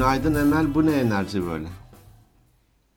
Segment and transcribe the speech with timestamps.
[0.00, 0.74] Günaydın Emel.
[0.74, 1.68] Bu ne enerji böyle?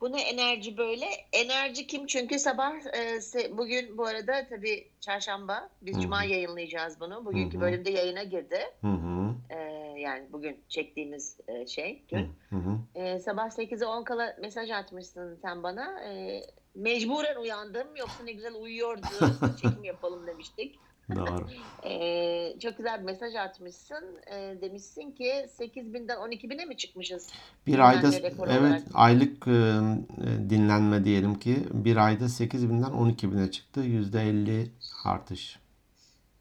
[0.00, 1.06] Bu ne enerji böyle?
[1.32, 2.06] Enerji kim?
[2.06, 3.20] Çünkü sabah e,
[3.58, 5.70] bugün bu arada tabii çarşamba.
[5.82, 6.02] Biz Hı hı.
[6.02, 7.24] cuma yayınlayacağız bunu.
[7.24, 7.64] Bugünkü Hı hı.
[7.64, 8.58] bölümde yayına girdi.
[8.80, 9.34] Hı hı.
[9.50, 9.58] E,
[10.00, 12.28] yani bugün çektiğimiz e, şey gün.
[12.50, 12.56] hı.
[12.56, 12.78] hı.
[12.94, 16.00] E, sabah 8'e 10 kala mesaj atmışsın sen bana.
[16.00, 16.42] E,
[16.74, 17.96] mecburen uyandım.
[17.96, 19.06] Yoksa ne güzel uyuyordu.
[19.62, 20.78] Çekim yapalım demiştik.
[21.10, 21.46] Doğru.
[21.84, 24.04] E, çok güzel bir mesaj atmışsın.
[24.26, 27.32] E, demişsin ki 8.000'den 12.000'e mi çıkmışız?
[27.66, 28.82] Bir ayda evet olarak.
[28.94, 33.80] aylık e, e, dinlenme diyelim ki bir ayda 8000'den 12.000'e çıktı.
[33.80, 34.66] %50
[35.04, 35.58] artış.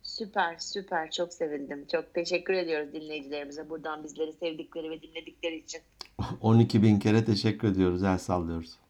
[0.04, 1.12] Süper, süper.
[1.12, 1.86] Çok sevindim.
[1.92, 3.70] Çok teşekkür ediyoruz dinleyicilerimize.
[3.70, 5.82] Buradan bizleri sevdikleri ve dinledikleri için.
[6.42, 8.04] 12.000 kere teşekkür ediyoruz.
[8.04, 8.83] El sallıyoruz.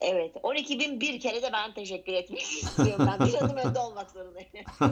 [0.00, 3.06] Evet, 12 bin bir kere de ben teşekkür etmek istiyorum.
[3.12, 4.48] Ben bir adım önde olmak zorundayım.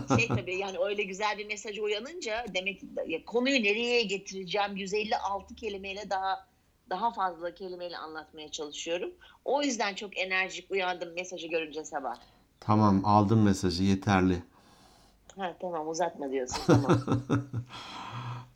[0.19, 6.11] Şey tabii yani öyle güzel bir mesaj uyanınca demek ya konuyu nereye getireceğim 156 kelimeyle
[6.11, 6.47] daha
[6.91, 9.11] daha fazla kelimeyle anlatmaya çalışıyorum.
[9.45, 12.15] O yüzden çok enerjik uyandım mesajı görünce sabah.
[12.61, 14.43] Tamam aldım mesajı yeterli.
[15.37, 17.01] Ha tamam uzatma diyorsun tamam.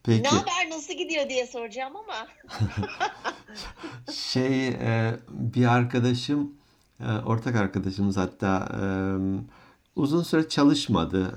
[0.09, 2.27] Peki ne haber nasıl gidiyor diye soracağım ama.
[4.12, 6.53] şey e, bir arkadaşım
[7.01, 8.83] e, ortak arkadaşımız hatta e,
[9.97, 11.34] uzun süre çalışmadı.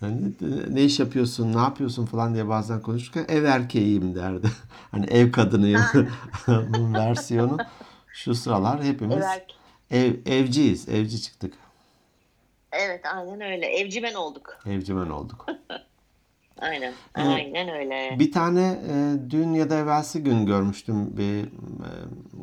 [0.00, 0.32] Hani,
[0.68, 4.46] ne iş yapıyorsun, ne yapıyorsun falan diye bazen konuşurken ev erkeğiyim derdi.
[4.90, 5.82] Hani ev kadınıyım.
[6.46, 7.56] Bunun versiyonu.
[8.12, 9.46] Şu sıralar hepimiz Evet.
[9.90, 11.54] ev, evciyiz, evci çıktık.
[12.72, 13.66] Evet aynen öyle.
[13.66, 14.58] Evcimen olduk.
[14.66, 15.46] Evcimen olduk.
[16.60, 16.92] Aynen.
[17.16, 17.26] Evet.
[17.28, 18.16] Aynen öyle.
[18.18, 21.48] Bir tane e, dün ya da evvelsi gün görmüştüm bir e,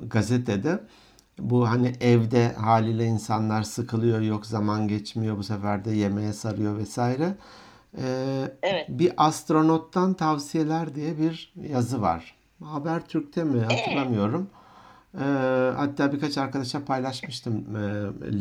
[0.03, 0.79] gazetede.
[1.39, 7.35] Bu hani evde haliyle insanlar sıkılıyor, yok zaman geçmiyor, bu sefer de yemeğe sarıyor vesaire.
[7.97, 8.03] E,
[8.63, 8.85] Evet.
[8.89, 12.35] bir astronottan tavsiyeler diye bir yazı var.
[12.63, 14.49] Habertürk'te mi hatırlamıyorum.
[15.13, 15.23] E,
[15.77, 17.81] hatta birkaç arkadaşa paylaşmıştım e,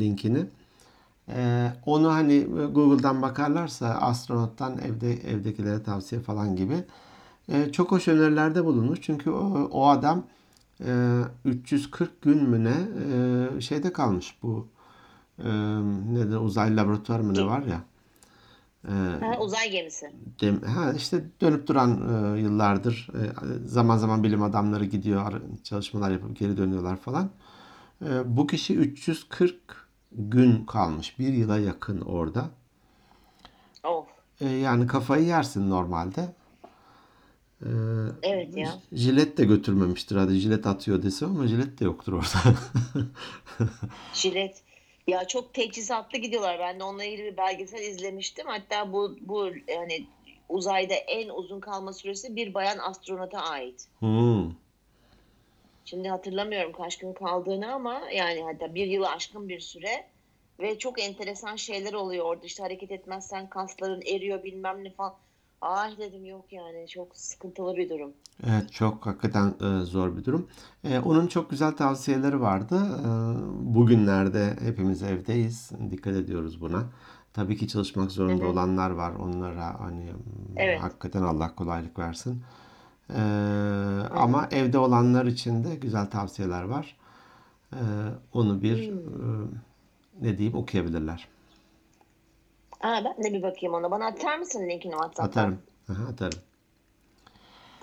[0.00, 0.46] linkini.
[1.28, 2.44] Ee, onu hani
[2.74, 6.84] Google'dan bakarlarsa astronottan evde evdekilere tavsiye falan gibi
[7.52, 8.98] Ee, çok hoş önerilerde bulunmuş.
[9.02, 10.26] Çünkü o, o adam
[10.86, 12.76] e, 340 gün mü ne
[13.56, 14.68] e, şeyde kalmış bu
[15.38, 15.48] e,
[16.14, 17.82] ne de uzay laboratuvar mı ne var ya
[18.88, 20.10] e, Ha, uzay gemisi.
[20.40, 21.90] dem- ha, işte dönüp duran
[22.36, 23.22] e, yıllardır e,
[23.68, 27.30] zaman zaman bilim adamları gidiyor ar- çalışmalar yapıp geri dönüyorlar falan.
[28.06, 31.18] E, bu kişi 340 gün kalmış.
[31.18, 32.50] Bir yıla yakın orada.
[33.84, 34.06] Of.
[34.40, 36.34] E, yani kafayı yersin normalde.
[37.62, 37.68] E,
[38.22, 38.74] Evet ya.
[38.92, 40.16] jilet de götürmemiştir.
[40.16, 42.58] Hadi jilet atıyor desem ama jilet de yoktur orada.
[44.14, 44.62] Jilet.
[45.06, 46.58] Ya çok teçhizatlı gidiyorlar.
[46.58, 48.46] Ben de onunla ilgili bir belgesel izlemiştim.
[48.46, 50.06] Hatta bu bu yani
[50.48, 53.84] uzayda en uzun kalma süresi bir bayan astronota ait.
[53.98, 54.50] Hmm.
[55.88, 60.06] Şimdi hatırlamıyorum kaç gün kaldığını ama yani hatta bir yılı aşkın bir süre
[60.60, 65.14] ve çok enteresan şeyler oluyor orada işte hareket etmezsen kasların eriyor bilmem ne falan.
[65.60, 68.12] Ay dedim yok yani çok sıkıntılı bir durum.
[68.46, 70.48] Evet çok hakikaten e, zor bir durum.
[70.84, 72.76] E, onun çok güzel tavsiyeleri vardı.
[72.76, 73.08] E,
[73.74, 75.70] bugünlerde hepimiz evdeyiz.
[75.90, 76.82] Dikkat ediyoruz buna.
[77.32, 78.50] Tabii ki çalışmak zorunda Hı hı.
[78.52, 79.12] olanlar var.
[79.14, 80.06] Onlara hani
[80.56, 80.80] Evet.
[80.80, 82.42] hakikaten Allah kolaylık versin.
[83.10, 83.20] E,
[84.10, 86.96] ama evde olanlar için de güzel tavsiyeler var.
[87.72, 87.80] E,
[88.32, 88.98] onu bir Hmm.
[88.98, 89.48] e,
[90.20, 91.28] ne diyeyim okuyabilirler.
[92.80, 93.90] Aa, ben de bir bakayım ona.
[93.90, 95.24] Bana atar mısın linkini WhatsApp'tan?
[95.42, 95.62] Atarım.
[95.92, 96.38] Aha, atarım.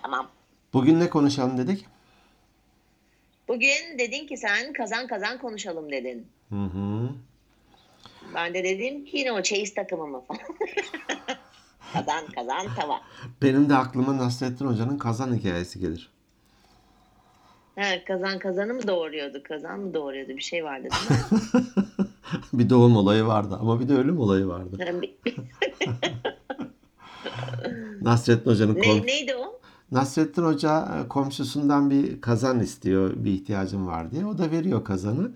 [0.02, 0.28] Tamam.
[0.74, 1.86] Bugün ne konuşalım dedik?
[3.48, 6.28] Bugün dedin ki sen kazan kazan konuşalım dedin.
[6.50, 7.10] Hı hı.
[8.36, 10.42] Ben de dedim ki yine o çeyiz takımı mı falan.
[11.96, 13.02] kazan kazan tava.
[13.42, 16.10] Benim de aklıma Nasrettin Hoca'nın kazan hikayesi gelir.
[17.76, 19.44] Ha, kazan kazanı mı doğuruyordu?
[19.44, 20.30] Kazan mı doğuruyordu?
[20.30, 21.18] Bir şey vardı değil mi?
[22.54, 24.78] Bir doğum olayı vardı ama bir de ölüm olayı vardı.
[28.02, 29.60] Nasrettin Hoca'nın kom ne, neydi o?
[29.92, 34.26] Nasrettin Hoca e, komşusundan bir kazan istiyor, bir ihtiyacım var diye.
[34.26, 35.32] O da veriyor kazanı.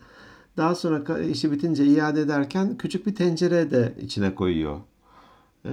[0.58, 4.80] Daha sonra işi bitince iade ederken küçük bir tencere de içine koyuyor.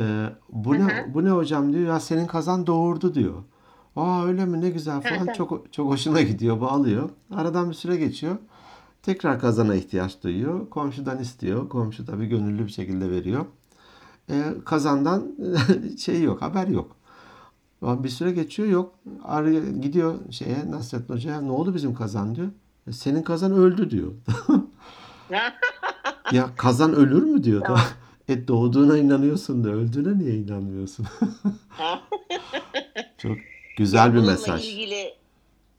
[0.00, 1.86] Ee, bu ne bu ne hocam diyor.
[1.88, 3.34] Ya senin kazan doğurdu diyor.
[3.96, 7.08] Aa öyle mi ne güzel falan çok çok hoşuna gidiyor bu alıyor.
[7.34, 8.36] Aradan bir süre geçiyor.
[9.02, 10.70] Tekrar kazana ihtiyaç duyuyor.
[10.70, 11.68] Komşudan istiyor.
[11.68, 13.44] Komşu tabii gönüllü bir şekilde veriyor.
[14.30, 15.26] Ee, kazandan
[15.98, 16.96] şey yok, haber yok.
[17.82, 18.94] Bir süre geçiyor yok.
[19.24, 22.48] Arıyor, gidiyor şeye Nasrettin Hoca'ya ne oldu bizim kazan diyor.
[22.86, 24.12] "E, Senin kazan öldü diyor.
[26.32, 27.62] ya kazan ölür mü diyor.
[27.66, 27.80] Tamam.
[28.28, 31.06] E doğduğuna inanıyorsun da öldüğüne niye inanmıyorsun?
[33.18, 33.36] Çok
[33.76, 34.68] güzel bir Bununla mesaj.
[34.68, 35.14] ilgili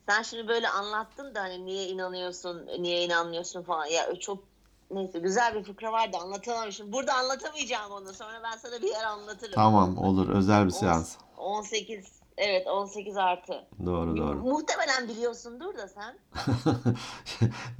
[0.10, 3.86] Sen şimdi böyle anlattın da hani niye inanıyorsun, niye inanmıyorsun falan.
[3.86, 4.44] Ya çok
[4.92, 6.94] neyse güzel bir fıkra vardı anlatamamışım.
[6.94, 8.14] Burada anlatamayacağım onu.
[8.14, 9.54] Sonra ben sana bir yer anlatırım.
[9.56, 11.16] Tamam olur özel bir seans.
[11.38, 12.06] 18
[12.38, 13.66] evet 18 artı.
[13.86, 14.36] Doğru doğru.
[14.36, 16.18] Muhtemelen biliyorsundur da sen.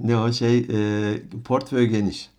[0.00, 2.30] ne o şey e, portföy geniş.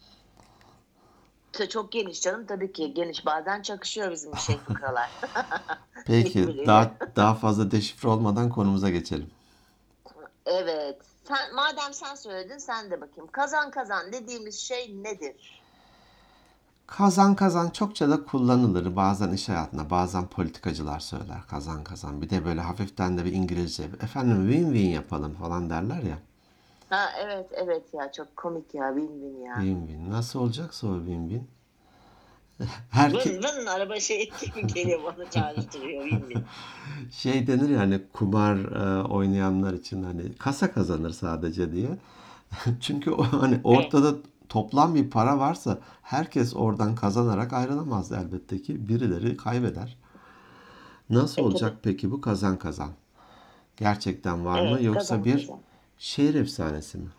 [1.69, 3.25] Çok- geniş canım tabii ki geniş.
[3.25, 5.10] Bazen çakışıyor bizim şey fıkralar.
[6.06, 9.30] Peki daha daha fazla deşifre olmadan konumuza geçelim.
[10.46, 10.98] evet.
[11.28, 13.30] Sen, madem sen söyledin sen de bakayım.
[13.31, 15.62] Kazan kazan dediğimiz şey nedir?
[16.88, 18.96] Kazan kazan çokça da kullanılır.
[18.96, 22.22] Bazen iş hayatında, bazen politikacılar söyler kazan kazan.
[22.22, 26.18] Bir de böyle hafiften de bir İngilizce, efendim win-win yapalım falan derler ya.
[26.89, 29.56] Ha evet evet ya çok komik ya win win ya.
[29.56, 30.09] Win-win.
[30.09, 31.41] Nasıl olacaksa o win-win.
[32.89, 36.45] Herke Vın vın araba şey etti mi geliyor bana çağrıştırıyor win win.
[37.12, 41.89] şey denir ya hani kumar e, oynayanlar için hani kasa kazanır sadece diye.
[42.81, 44.15] Çünkü o hani ortada
[44.50, 48.89] toplam bir para varsa herkes oradan kazanarak ayrılamaz elbette ki.
[48.89, 49.97] Birileri kaybeder.
[51.09, 52.91] Nasıl E, olacak peki bu kazan kazan?
[53.77, 55.59] Gerçekten var mı Evet, yoksa kazan bir kazan.
[56.00, 57.10] Şehir efsanesi mi?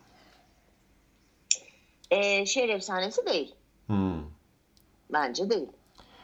[2.10, 3.54] Ee, şehir efsanesi değil.
[3.86, 4.22] Hmm.
[5.12, 5.68] Bence değil.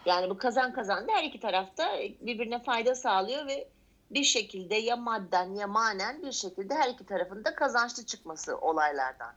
[0.06, 3.68] Yani bu kazan kazan da her iki tarafta birbirine fayda sağlıyor ve
[4.10, 9.32] bir şekilde ya madden ya manen bir şekilde her iki tarafında kazançlı çıkması olaylardan.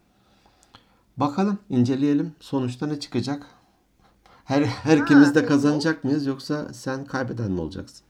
[1.18, 2.36] Bakalım, inceleyelim.
[2.40, 3.46] Sonuçta ne çıkacak?
[4.46, 8.06] Her, her ikimiz de kazanacak mıyız yoksa sen kaybeden mi olacaksın?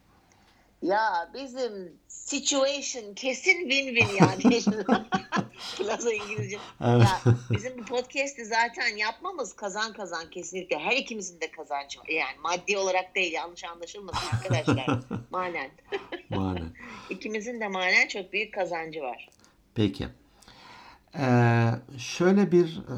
[0.81, 4.62] Ya bizim situation kesin win-win yani.
[5.78, 6.58] Plaza İngilizce.
[6.81, 7.08] Evet.
[7.26, 10.80] Ya bizim bu podcast'i zaten yapmamız kazan kazan kesinlikle.
[10.80, 12.08] Her ikimizin de kazancı var.
[12.08, 15.00] Yani maddi olarak değil yanlış anlaşılmasın arkadaşlar.
[15.30, 15.72] manen.
[16.30, 16.64] Mane.
[17.10, 19.30] İkimizin de manen çok büyük kazancı var.
[19.75, 20.08] Peki.
[21.18, 22.96] Ee, şöyle bir e,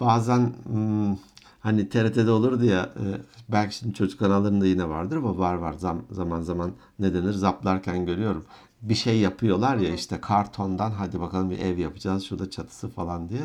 [0.00, 1.16] bazen hmm,
[1.64, 3.04] hani TRT'de olurdu ya e,
[3.48, 8.06] belki şimdi çocuk kanallarında yine vardır ama var var Zam- zaman zaman ne denir zaplarken
[8.06, 8.44] görüyorum.
[8.82, 13.40] Bir şey yapıyorlar ya işte kartondan hadi bakalım bir ev yapacağız şurada çatısı falan diye.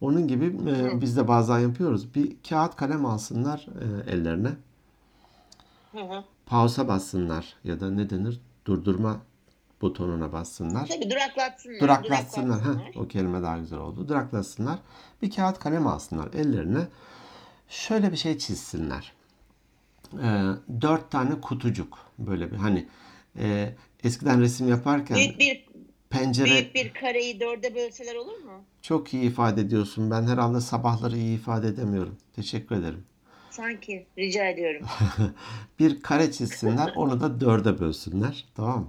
[0.00, 2.14] Onun gibi e, biz de bazen yapıyoruz.
[2.14, 3.66] Bir kağıt kalem alsınlar
[4.06, 4.50] e, ellerine.
[6.46, 9.16] Pausa bassınlar ya da ne denir durdurma
[9.82, 10.86] butonuna bassınlar.
[10.86, 11.80] Tabii duraklatsınlar.
[11.80, 12.60] Duraklatsınlar.
[12.60, 14.08] Heh, o kelime daha güzel oldu.
[14.08, 14.78] Duraklatsınlar.
[15.22, 16.86] Bir kağıt kalem alsınlar ellerine.
[17.68, 19.12] Şöyle bir şey çizsinler.
[20.22, 20.42] Ee,
[20.80, 21.98] dört tane kutucuk.
[22.18, 22.88] Böyle bir hani
[23.38, 23.74] e,
[24.04, 25.64] eskiden resim yaparken Büyük bir
[26.10, 28.64] pencere büyük bir kareyi dörde bölseler olur mu?
[28.82, 30.10] çok iyi ifade ediyorsun.
[30.10, 32.16] Ben herhalde sabahları iyi ifade edemiyorum.
[32.36, 33.04] Teşekkür ederim.
[33.50, 34.86] Sanki rica ediyorum.
[35.78, 38.44] bir kare çizsinler, onu da dörde bölsünler.
[38.54, 38.88] Tamam mı?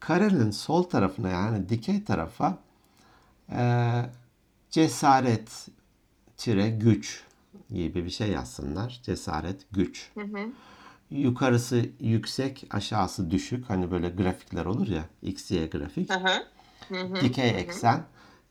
[0.00, 2.58] Karenin sol tarafına yani dikey tarafa
[3.52, 3.92] e,
[4.70, 5.68] cesaret
[6.36, 7.24] tire güç
[7.70, 9.00] gibi bir şey yazsınlar.
[9.02, 10.10] Cesaret, güç.
[10.14, 10.50] Hı hı.
[11.10, 13.70] Yukarısı yüksek, aşağısı düşük.
[13.70, 16.10] Hani böyle grafikler olur ya, x, y grafik.
[16.10, 16.44] Hı hı.
[16.88, 17.20] Hı hı.
[17.20, 18.04] Dikey eksen.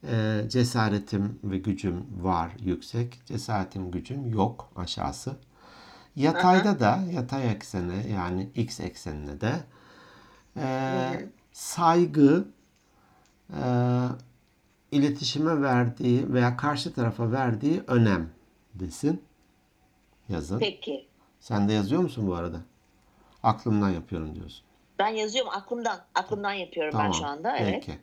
[0.08, 3.22] e, cesaretim ve gücüm var yüksek.
[3.26, 5.36] Cesaretim, gücüm yok aşağısı.
[6.16, 9.54] Yatayda da yatay eksene yani x eksenine de
[10.58, 10.66] e,
[11.52, 12.48] saygı
[13.50, 13.64] e,
[14.92, 18.30] iletişime verdiği veya karşı tarafa verdiği önem
[18.74, 19.24] desin.
[20.30, 20.60] Yazın.
[20.60, 21.08] Peki.
[21.40, 22.58] Sen de yazıyor musun bu arada?
[23.44, 24.66] Aklımdan yapıyorum diyorsun.
[25.00, 26.00] Ben yazıyorum aklımdan.
[26.16, 27.58] Aklımdan yapıyorum ben şu anda.
[27.58, 27.84] Evet.
[27.86, 28.00] Peki.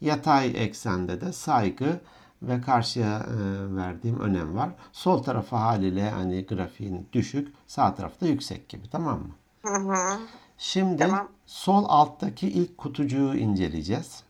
[0.00, 2.00] Yatay eksende de saygı
[2.42, 4.70] ve karşıya e, verdiğim önem var.
[4.92, 9.34] Sol tarafa haliyle hani grafiğin düşük, sağ tarafta yüksek gibi tamam mı?
[9.62, 10.18] Hı hı.
[10.58, 11.28] Şimdi Tamam.
[11.46, 14.22] sol alttaki ilk kutucuğu inceleyeceğiz.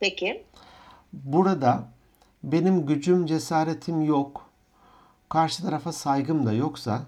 [0.00, 0.44] Peki.
[1.24, 1.88] Burada
[2.44, 4.50] benim gücüm, cesaretim yok.
[5.28, 7.02] Karşı tarafa saygım da yoksa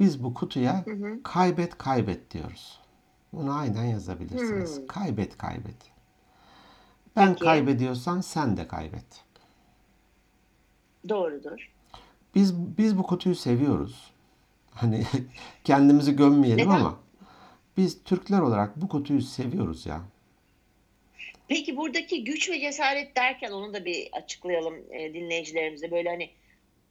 [0.00, 0.84] biz bu kutuya
[1.24, 2.80] kaybet kaybet diyoruz.
[3.32, 4.86] Bunu aynen yazabilirsiniz.
[4.86, 5.76] Kaybet kaybet.
[7.16, 7.44] Ben Peki.
[7.44, 9.24] kaybediyorsam sen de kaybet.
[11.08, 11.70] Doğrudur.
[12.34, 14.10] Biz biz bu kutuyu seviyoruz.
[14.74, 15.06] Hani
[15.64, 16.80] kendimizi gömmeyelim Neden?
[16.80, 16.96] ama
[17.76, 20.00] biz Türkler olarak bu kutuyu seviyoruz ya.
[21.48, 25.90] Peki buradaki güç ve cesaret derken onu da bir açıklayalım e, dinleyicilerimize.
[25.90, 26.30] Böyle hani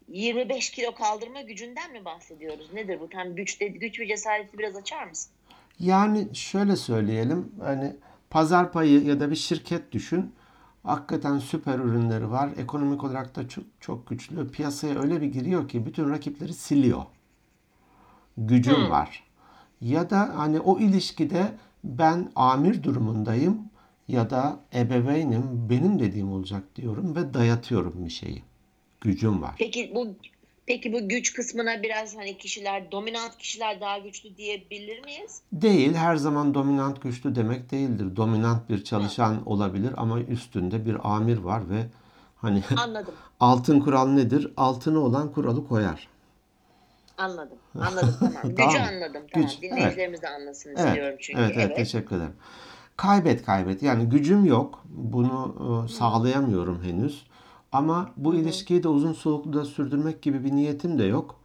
[0.07, 2.74] 25 kilo kaldırma gücünden mi bahsediyoruz?
[2.74, 3.09] Nedir bu?
[3.09, 5.31] Tam güç, de- güç ve cesareti biraz açar mısın?
[5.79, 7.95] Yani şöyle söyleyelim hani
[8.29, 10.31] pazar payı ya da bir şirket düşün.
[10.83, 12.50] Hakikaten süper ürünleri var.
[12.57, 14.51] Ekonomik olarak da çok, çok güçlü.
[14.51, 17.05] Piyasaya öyle bir giriyor ki bütün rakipleri siliyor.
[18.38, 18.89] Gücüm Hmm.
[18.89, 19.24] var.
[19.81, 21.43] Ya da hani o ilişkide
[21.83, 23.62] ben amir durumundayım.
[24.07, 28.43] Ya da ebeveynim benim dediğim olacak diyorum ve dayatıyorum bir şeyi.
[29.01, 29.55] Gücüm var.
[29.57, 30.07] Peki bu
[30.65, 35.41] peki bu güç kısmına biraz hani kişiler dominant kişiler daha güçlü diyebilir miyiz?
[35.51, 38.15] Değil, her zaman dominant güçlü demek değildir.
[38.15, 41.85] Dominant bir çalışan olabilir ama üstünde bir amir var ve
[42.35, 43.13] hani Anladım.
[43.39, 44.53] altın kural nedir?
[44.57, 46.07] Altını olan kuralı koyar.
[47.17, 47.57] Anladım.
[47.81, 48.43] Anladım tamam.
[48.43, 48.81] Gücü Tamam.
[48.81, 49.24] anladım.
[49.33, 49.50] Tamam.
[49.50, 51.41] Güç, Dinleyicilerimiz de anlasın Evet, istiyorum çünkü.
[51.41, 52.33] evet, evet, teşekkür ederim.
[52.97, 53.83] Kaybet kaybet.
[53.83, 54.83] Yani gücüm yok.
[54.89, 57.27] Bunu e, sağlayamıyorum henüz.
[57.71, 61.35] Ama bu ilişkiyi de uzun soluklu sürdürmek gibi bir niyetim de yok.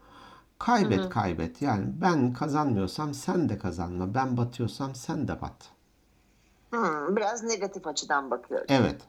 [0.59, 1.63] Kaybet kaybet.
[1.63, 4.15] Yani ben kazanmıyorsam sen de kazanma.
[4.15, 5.69] Ben batıyorsam sen de bat.
[6.71, 8.67] Hmm, biraz negatif açıdan bakıyorum.
[8.69, 9.03] Evet.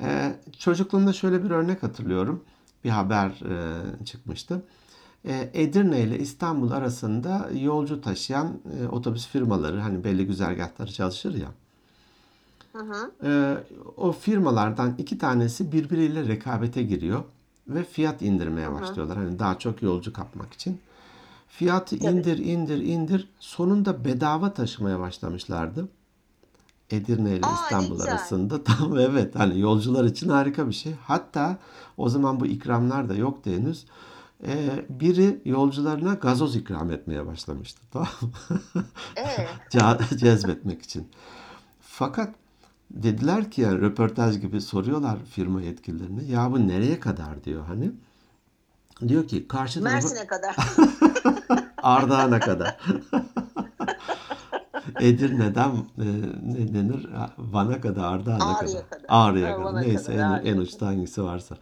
[0.00, 2.44] Ee, çocukluğumda şöyle bir örnek hatırlıyorum.
[2.84, 4.62] Bir haber e, çıkmıştı.
[5.26, 11.48] Ee, Edirne ile İstanbul arasında yolcu taşıyan e, otobüs firmaları hani belli güzergahları çalışır ya.
[12.72, 13.10] Hı hı.
[13.24, 13.56] Ee,
[13.96, 17.24] o firmalardan iki tanesi birbiriyle rekabete giriyor
[17.68, 19.16] ve fiyat indirmeye başlıyorlar.
[19.18, 20.80] Hani daha çok yolcu kapmak için.
[21.48, 25.88] Fiyatı indir indir indir sonunda bedava taşımaya başlamışlardı.
[26.90, 28.12] Edirne ile Aa, İstanbul güzel.
[28.12, 30.94] arasında tam evet hani yolcular için harika bir şey.
[31.02, 31.58] Hatta
[31.96, 33.86] o zaman bu ikramlar da yoktu henüz.
[34.46, 37.80] Ee, biri yolcularına gazoz ikram etmeye başlamıştı.
[37.92, 38.84] Tamam mı?
[40.18, 41.08] Cezbetmek için.
[41.80, 42.34] Fakat
[42.90, 46.24] dediler ki yani röportaj gibi soruyorlar firma yetkililerine.
[46.24, 47.92] Ya bu nereye kadar diyor hani.
[49.08, 50.56] Diyor ki karşı Mersin'e kadar.
[51.82, 52.78] Ardahan'a kadar.
[55.00, 56.06] Edirne'den e,
[56.42, 57.08] ne denir?
[57.38, 58.88] Van'a kadar, Ardahan'a Ağrı'ya kadar.
[58.88, 59.04] kadar.
[59.08, 59.82] Ağrı'ya kadar.
[59.82, 60.62] Neyse kadar, en, Ağrı'ya en kadar.
[60.66, 61.56] uçta hangisi varsa.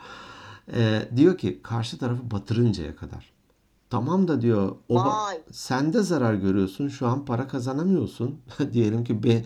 [0.74, 3.32] E, diyor ki karşı tarafı batırıncaya kadar.
[3.90, 6.88] Tamam da diyor o ba- sen de zarar görüyorsun.
[6.88, 8.40] Şu an para kazanamıyorsun.
[8.72, 9.44] Diyelim ki be,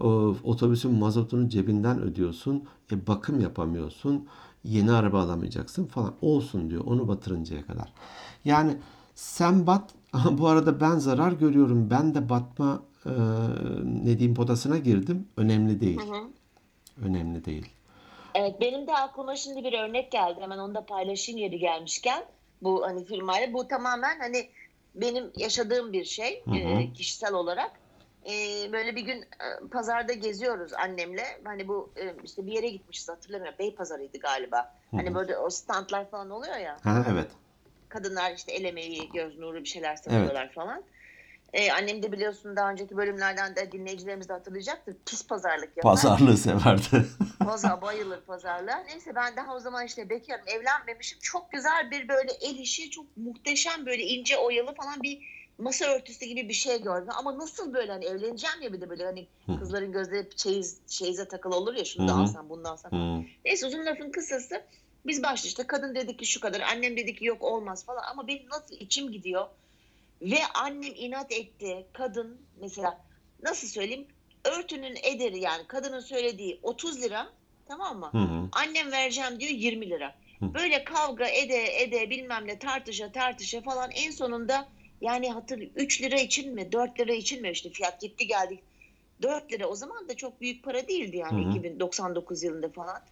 [0.00, 2.64] o, otobüsün mazotunu cebinden ödüyorsun.
[2.92, 4.26] E, bakım yapamıyorsun.
[4.64, 6.14] Yeni araba alamayacaksın falan.
[6.22, 7.92] Olsun diyor onu batırıncaya kadar.
[8.44, 8.76] Yani
[9.14, 9.94] sen bat
[10.30, 11.90] bu arada ben zarar görüyorum.
[11.90, 13.10] Ben de batma e,
[13.84, 15.26] ne diyeyim potasına girdim.
[15.36, 16.00] Önemli değil.
[16.00, 17.06] Hı hı.
[17.06, 17.66] Önemli değil.
[18.34, 20.40] Evet benim de aklıma şimdi bir örnek geldi.
[20.40, 22.24] Hemen onu da paylaşayım yeri gelmişken.
[22.62, 24.50] Bu hani firmayla bu tamamen hani
[24.94, 26.80] benim yaşadığım bir şey Hı hı.
[26.80, 27.70] e, kişisel olarak.
[28.26, 28.32] E,
[28.72, 31.24] böyle bir gün e, pazarda geziyoruz annemle.
[31.44, 33.58] Hani bu e, işte bir yere gitmişiz hatırlamıyorum.
[33.58, 34.74] Beypazarı'ydı galiba.
[34.90, 36.76] Hani böyle o standlar falan oluyor ya.
[36.84, 37.30] Ha, evet.
[37.88, 40.84] Kadınlar işte el emeği, göz nuru bir şeyler satıyorlar falan.
[41.52, 44.96] E, annem de biliyorsun daha önceki bölümlerden de dinleyicilerimiz de hatırlayacaktır.
[45.06, 45.82] Pis pazarlık yapar.
[45.82, 47.06] Pazarlığı severdi.
[47.44, 48.78] Pazar bayılır pazarlığa.
[48.78, 51.18] Neyse ben daha o zaman işte bekarım evlenmemişim.
[51.22, 56.26] Çok güzel bir böyle el işi çok muhteşem böyle ince oyalı falan bir masa örtüsü
[56.26, 57.12] gibi bir şey gördüm.
[57.18, 59.26] Ama nasıl böyle hani evleneceğim ya bir de böyle hani
[59.58, 62.20] kızların gözleri çeyiz, çeyize takılı olur ya şunu da Hı hı.
[62.20, 62.92] alsam bunu da alsam.
[62.92, 63.24] Hı.
[63.44, 64.62] Neyse uzun lafın kısası
[65.06, 68.26] biz başta işte kadın dedi ki şu kadar annem dedi ki yok olmaz falan ama
[68.26, 69.46] benim nasıl içim gidiyor
[70.22, 73.00] ve annem inat etti kadın mesela
[73.42, 74.06] nasıl söyleyeyim
[74.44, 77.32] örtünün ederi yani kadının söylediği 30 lira
[77.68, 78.10] tamam mı?
[78.12, 78.48] Hı hı.
[78.52, 80.14] Annem vereceğim diyor 20 lira.
[80.42, 84.68] Böyle kavga ede ede bilmem ne tartışa tartışa falan en sonunda
[85.00, 88.62] yani hatır 3 lira için mi 4 lira için mi işte fiyat gitti geldi
[89.22, 91.58] 4 lira o zaman da çok büyük para değildi yani Hı hı.
[91.58, 93.02] 2099 yılında falan.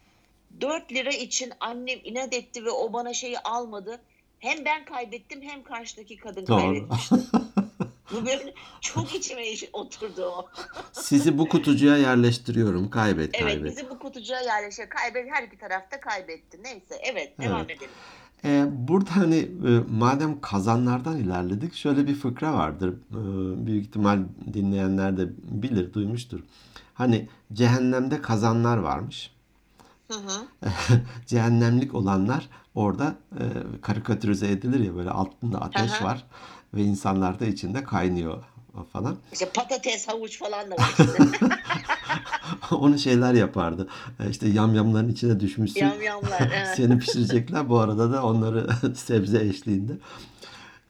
[0.61, 4.01] 4 lira için annem inat etti ve o bana şeyi almadı.
[4.39, 6.59] Hem ben kaybettim hem karşıdaki kadın Doğru.
[6.61, 7.15] kaybetmişti.
[8.11, 9.41] Bu böyle çok içime
[9.73, 10.47] oturdu o.
[10.91, 12.89] Sizi bu kutucuğa yerleştiriyorum.
[12.89, 13.71] Kaybet Evet kaybet.
[13.71, 14.89] bizi bu kutucuğa yerleşir.
[14.89, 16.63] Kaybet her iki tarafta kaybetti.
[16.63, 17.71] Neyse evet devam Evet.
[17.77, 17.91] edelim.
[18.45, 22.89] Ee, burada hani e, madem kazanlardan ilerledik şöyle bir fıkra vardır.
[23.11, 24.19] Ee, büyük ihtimal
[24.53, 26.39] dinleyenler de bilir, duymuştur.
[26.93, 29.31] Hani cehennemde kazanlar varmış.
[30.11, 30.69] Hı hı.
[31.25, 33.43] Cehennemlik olanlar orada e,
[33.81, 36.05] karikatürize edilir ya böyle altında ateş Aha.
[36.05, 36.25] var
[36.73, 38.43] ve insanlar da içinde kaynıyor
[38.93, 39.15] falan.
[39.33, 41.37] İşte patates, havuç falan da var içinde.
[42.75, 43.87] Onu şeyler yapardı.
[44.19, 45.79] E, İşte yamyamların içine düşmüşsün.
[45.79, 46.39] Yamyamlar.
[46.39, 46.67] evet.
[46.75, 47.69] Seni pişirecekler.
[47.69, 49.93] Bu arada da onları sebze eşliğinde.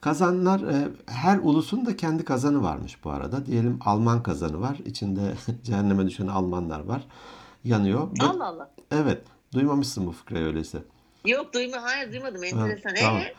[0.01, 3.45] Kazanlar e, her ulusun da kendi kazanı varmış bu arada.
[3.45, 4.77] Diyelim Alman kazanı var.
[4.85, 5.33] İçinde
[5.63, 7.01] cehenneme düşen Almanlar var.
[7.63, 8.07] Yanıyor.
[8.19, 8.71] Bu- Allah Allah.
[8.91, 9.21] Evet.
[9.53, 10.83] Duymamışsın bu fıkrayı öyleyse.
[11.25, 12.41] Yok duyma, hayır duymadım.
[12.41, 12.93] Ha, Enteresan.
[13.01, 13.21] tamam.
[13.21, 13.33] Ee?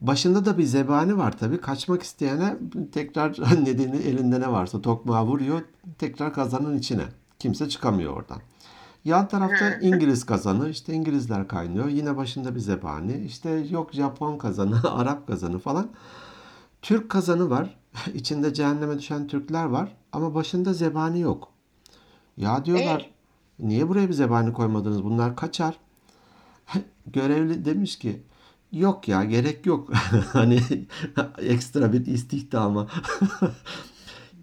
[0.00, 1.60] Başında da bir zebani var tabii.
[1.60, 2.56] Kaçmak isteyene
[2.92, 3.30] tekrar
[3.64, 5.60] nedeni elinde ne varsa tokmağı vuruyor.
[5.98, 7.04] Tekrar kazanın içine.
[7.38, 8.38] Kimse çıkamıyor oradan.
[9.04, 10.68] Yan tarafta İngiliz kazanı.
[10.68, 11.88] işte İngilizler kaynıyor.
[11.88, 13.24] Yine başında bir zebani.
[13.26, 15.88] İşte yok Japon kazanı, Arap kazanı falan.
[16.82, 17.78] Türk kazanı var.
[18.14, 19.96] İçinde cehenneme düşen Türkler var.
[20.12, 21.48] Ama başında zebani yok.
[22.36, 23.10] Ya diyorlar Evet.
[23.58, 25.04] Niye buraya bir zebani koymadınız?
[25.04, 25.78] Bunlar kaçar.
[27.06, 28.22] Görevli demiş ki
[28.72, 29.90] yok ya gerek yok.
[30.32, 30.60] Hani
[31.38, 32.86] ekstra bir istihdama.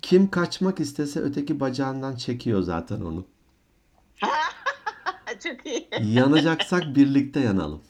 [0.01, 3.25] Kim kaçmak istese öteki bacağından çekiyor zaten onu.
[5.43, 5.89] Çok iyi.
[6.01, 7.81] Yanacaksak birlikte yanalım.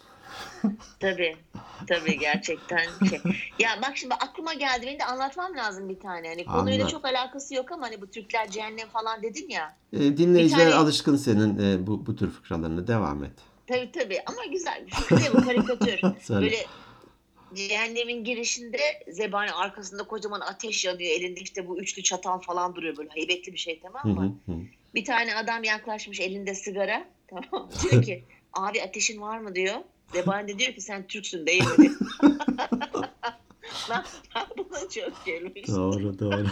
[0.99, 1.35] Tabii.
[1.87, 3.19] Tabii gerçekten şey.
[3.59, 4.85] Ya bak şimdi aklıma geldi.
[4.85, 6.27] Benim de anlatmam lazım bir tane.
[6.27, 6.89] Hani konuyla Anlat.
[6.89, 9.75] çok alakası yok ama hani bu Türkler cehennem falan dedin ya.
[9.93, 13.31] E, dinleyiciler Bir tane- alışkın senin e, bu, bu tür fıkralarına devam et.
[13.67, 14.85] Tabii tabii ama güzel.
[15.33, 16.01] Bu karikatür.
[16.29, 16.57] Böyle
[17.53, 18.79] cehennemin girişinde
[19.11, 21.11] zebani arkasında kocaman ateş yanıyor.
[21.11, 24.39] Elinde işte bu üçlü çatal falan duruyor böyle heybetli bir şey tamam mı?
[24.45, 24.57] hı hı.
[24.95, 27.05] Bir tane adam yaklaşmış elinde sigara.
[27.27, 27.69] Tamam?
[27.83, 29.75] Diyor ki abi ateşin var mı diyor.
[30.13, 31.91] Zebani diyor ki sen Türksün değil mi?
[33.89, 35.67] ben buna çok gülmüş.
[35.67, 36.45] Doğru doğru.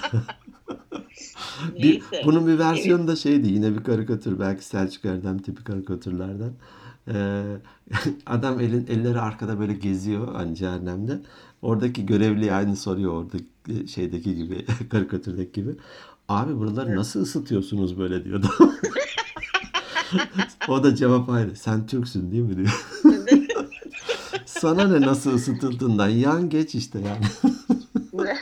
[1.83, 6.53] bir, bunun bir versiyonu da şeydi yine bir karikatür belki Selçuk Erdem tipi karikatürlerden.
[7.07, 7.43] Ee,
[8.25, 11.19] adam elin elleri arkada böyle geziyor hani cehennemde.
[11.61, 13.37] Oradaki görevli aynı soruyor orada
[13.87, 15.75] şeydeki gibi karikatürdeki gibi.
[16.27, 18.49] Abi buraları nasıl ısıtıyorsunuz böyle diyordu.
[20.67, 21.55] o da cevap aynı.
[21.55, 22.85] Sen Türksün değil mi diyor.
[24.61, 27.53] Sana ne nasıl ısıtıldığından yan geç işte yani.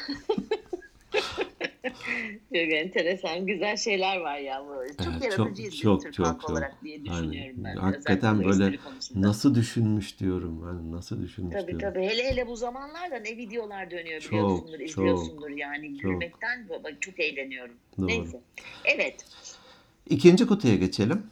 [2.53, 4.63] Çok enteresan, güzel şeyler var ya.
[5.03, 6.49] Çok Evet, yaratıcıyız çok, biz Türk çok, çok.
[6.49, 7.75] olarak diye düşünüyorum Aynen.
[7.75, 7.75] ben.
[7.75, 9.27] Hakikaten bu böyle konusunda.
[9.27, 10.61] Nasıl düşünmüş diyorum.
[10.61, 11.93] Hani nasıl düşünmüş Tabii diyorum.
[11.93, 12.05] tabii.
[12.05, 15.97] Hele hele bu zamanlarda ne videolar dönüyor Çok, biliyorsundur, çok, izliyorsundur yani.
[15.99, 16.11] çok.
[16.11, 17.75] Gülmekten bak çok eğleniyorum.
[17.97, 18.07] Doğru.
[18.07, 18.39] Neyse.
[18.85, 19.25] Evet.
[20.09, 21.23] İkinci kutuya geçelim.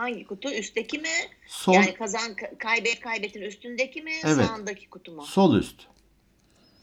[0.00, 0.50] Hangi kutu?
[0.50, 1.08] Üstteki mi?
[1.46, 4.12] Sol Yani kazan ka- kaybet kaybetin üstündeki mi?
[4.24, 4.46] Evet.
[4.46, 5.22] Sağındaki kutu mu?
[5.22, 5.86] sol üst.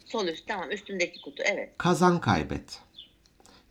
[0.05, 1.73] Sol üst tamam üstündeki kutu evet.
[1.77, 2.79] Kazan kaybet.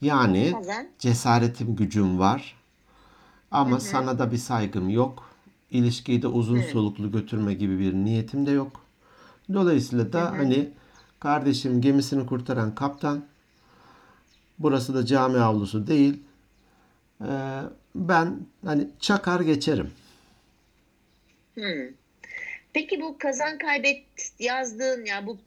[0.00, 0.88] Yani Kazan.
[0.98, 2.56] cesaretim gücüm var.
[3.50, 5.30] Ama sana da bir saygım yok.
[5.70, 8.84] İlişkiyi de uzun soluklu götürme gibi bir niyetim de yok.
[9.52, 10.70] Dolayısıyla da hani
[11.20, 13.24] kardeşim gemisini kurtaran kaptan.
[14.58, 16.22] Burası da cami avlusu değil.
[17.20, 17.60] Ee,
[17.96, 19.90] ben hani çakar geçerim.
[21.54, 21.86] Hmm.
[22.72, 24.04] Peki bu kazan kaybet
[24.38, 25.38] yazdığın ya bu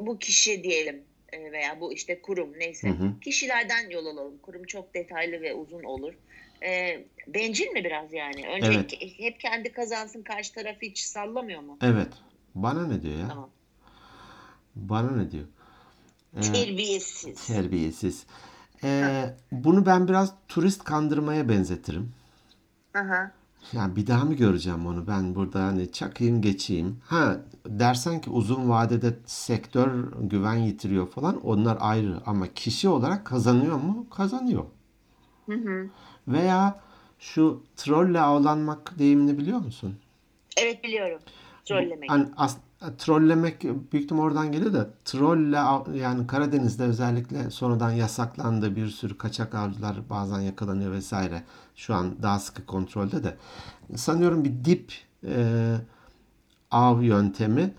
[0.00, 3.20] bu kişi diyelim e, veya bu işte kurum neyse Hı hı.
[3.20, 4.38] kişilerden yol alalım.
[4.42, 6.14] Kurum çok detaylı ve uzun olur.
[6.62, 8.48] E, bencil mi biraz yani?
[8.48, 8.92] Önce Evet.
[9.18, 11.78] hep kendi kazansın karşı tarafı hiç sallamıyor mu?
[11.82, 12.08] Evet.
[12.54, 13.28] Bana ne diyor ya?
[13.28, 13.50] Tamam.
[14.76, 15.44] Bana ne diyor?
[16.36, 17.46] Ee, Terbiyesiz.
[17.46, 18.26] terbiyesiz.
[18.84, 22.12] Ee, bunu ben biraz turist kandırmaya benzetirim.
[22.94, 23.32] Aha.
[23.72, 25.06] Ya bir daha mı göreceğim onu?
[25.06, 27.00] Ben burada hani çakayım geçeyim.
[27.06, 33.76] Ha dersen ki uzun vadede sektör güven yitiriyor falan onlar ayrı ama kişi olarak kazanıyor
[33.76, 34.06] mu?
[34.10, 34.64] Kazanıyor.
[35.46, 35.88] Hı hı.
[36.28, 36.80] Veya
[37.18, 39.96] şu trolle avlanmak deyimini biliyor musun?
[40.56, 41.18] Evet biliyorum.
[41.64, 42.10] Trollemek.
[42.10, 42.56] Hani as-
[42.98, 45.56] trollemek büyük ihtimal oradan geliyor da trolle
[45.98, 51.42] yani Karadeniz'de özellikle sonradan yasaklandı bir sürü kaçak avcılar bazen yakalanıyor vesaire.
[51.76, 53.36] Şu an daha sıkı kontrolde de.
[53.96, 54.92] Sanıyorum bir dip
[55.26, 55.74] e,
[56.70, 57.74] av yöntemi.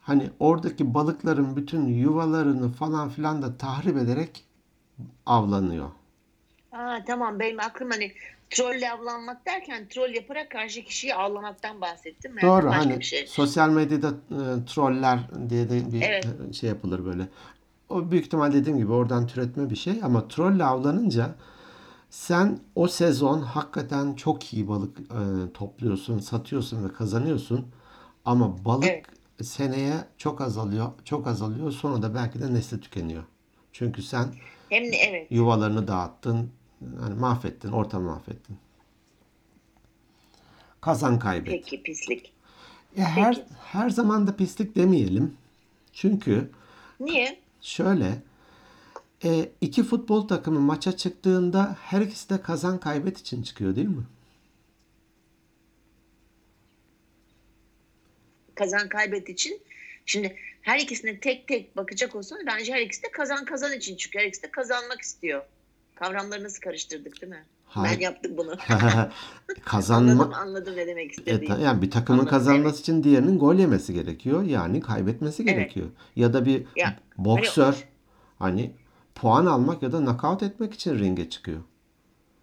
[0.00, 4.44] Hani oradaki balıkların bütün yuvalarını falan filan da tahrip ederek
[5.26, 5.90] avlanıyor.
[6.72, 8.12] Aa, tamam benim aklım hani
[8.50, 12.34] trolle avlanmak derken troll yaparak karşı kişiyi avlamaktan bahsettim.
[12.34, 13.26] Meğerse Doğru başka hani bir şey.
[13.26, 16.26] sosyal medyada e, troller diye de bir Evet.
[16.50, 17.28] e, şey yapılır böyle.
[17.88, 21.34] O büyük ihtimal dediğim gibi oradan türetme bir şey ama trolle avlanınca
[22.10, 27.66] sen o sezon hakikaten çok iyi balık e, topluyorsun, satıyorsun ve kazanıyorsun.
[28.24, 29.04] Ama balık Evet.
[29.42, 31.72] seneye çok azalıyor, çok azalıyor.
[31.72, 33.22] Sonra da belki de nesli tükeniyor.
[33.72, 34.26] Çünkü sen
[34.70, 35.26] Hem de evet.
[35.30, 36.50] yuvalarını dağıttın,
[37.00, 38.56] hani mahvettin, ortamı mahvettin.
[40.80, 41.52] Kazan kaybet.
[41.52, 42.32] Peki pislik.
[42.96, 43.46] Ya her Peki.
[43.64, 45.36] her zaman da pislik demeyelim.
[45.92, 46.50] Çünkü
[47.00, 47.40] Niye?
[47.60, 48.22] şöyle
[49.24, 54.04] e, iki futbol takımı maça çıktığında her ikisi de kazan kaybet için çıkıyor değil mi?
[58.54, 59.60] Kazan kaybet için.
[60.06, 64.22] Şimdi her ikisine tek tek bakacak olsanız bence her ikisi de kazan kazan için çıkıyor.
[64.24, 65.42] Her ikisi de kazanmak istiyor.
[66.00, 67.44] Kavramları nasıl karıştırdık değil mi?
[67.64, 67.96] Hayır.
[67.96, 68.56] Ben yaptım bunu.
[69.64, 71.46] Kazanma anladım anladım ne demek E, istediğimi.
[71.46, 74.42] ta- yani bir takımın Anladım, kazanması için diğerinin gol yemesi gerekiyor.
[74.42, 75.54] Yani kaybetmesi Evet.
[75.54, 75.86] gerekiyor.
[76.16, 77.84] Ya da bir Ya, boksör
[78.38, 78.72] hani
[79.14, 81.60] puan almak ya da knockout etmek için ringe çıkıyor.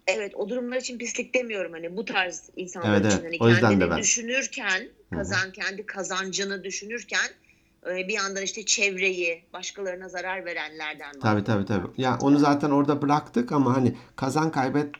[0.06, 3.24] Evet o durumlar için pislik demiyorum hani bu tarz insanlar Evet, için evet.
[3.24, 3.98] hani O yüzden de kendini ben.
[3.98, 7.47] düşünürken kazan kendi kazancını düşünürken e,
[7.86, 11.86] bir yandan işte çevreyi başkalarına zarar verenlerden Tabii tabii tabii.
[11.96, 14.94] Ya onu zaten orada bıraktık ama hani kazan kaybet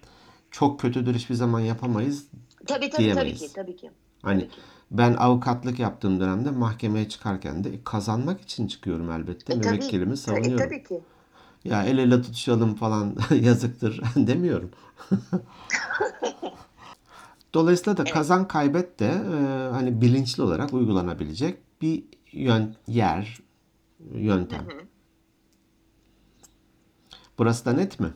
[0.51, 2.27] çok kötüdür hiçbir zaman yapamayız
[2.67, 3.39] Tabii tabii tabii diyemeyiz.
[3.39, 3.91] ki tabii ki.
[4.23, 4.61] Hani Tabii ki.
[4.91, 9.53] ben avukatlık yaptığım dönemde mahkemeye çıkarken de kazanmak için çıkıyorum elbette.
[9.53, 10.67] E, tabii, Müvekkilimi e, savunuyorum.
[10.67, 11.01] tabii ki.
[11.65, 14.71] Ya el ele tutuşalım falan yazıktır demiyorum.
[17.55, 19.37] Dolayısıyla da kazan kaybet de e,
[19.73, 23.39] hani bilinçli olarak uygulanabilecek bir yön, yer,
[24.15, 24.67] yöntem.
[27.39, 28.13] Burası da net mi?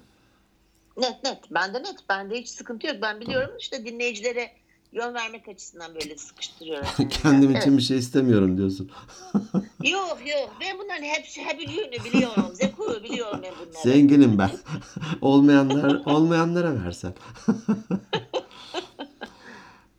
[0.97, 1.39] Net net.
[1.51, 2.09] Bende net.
[2.09, 2.97] Bende hiç sıkıntı yok.
[3.03, 4.51] Ben biliyorum işte dinleyicilere
[4.93, 6.89] yön vermek açısından böyle sıkıştırıyorum.
[7.11, 7.63] Kendim Evet.
[7.63, 8.91] için bir şey istemiyorum diyorsun.
[9.83, 10.57] Yok yok.
[10.61, 12.55] Ben bunların hepsi hepsini biliyorum.
[12.55, 13.83] Zeku biliyorum ben bunları.
[13.83, 14.51] Zenginim ben.
[15.21, 17.15] Olmayanlar olmayanlara versen.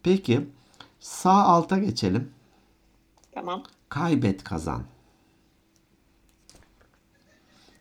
[0.03, 0.47] Peki
[0.99, 2.31] sağ alta geçelim.
[3.31, 3.63] Tamam.
[3.89, 4.83] Kaybet kazan.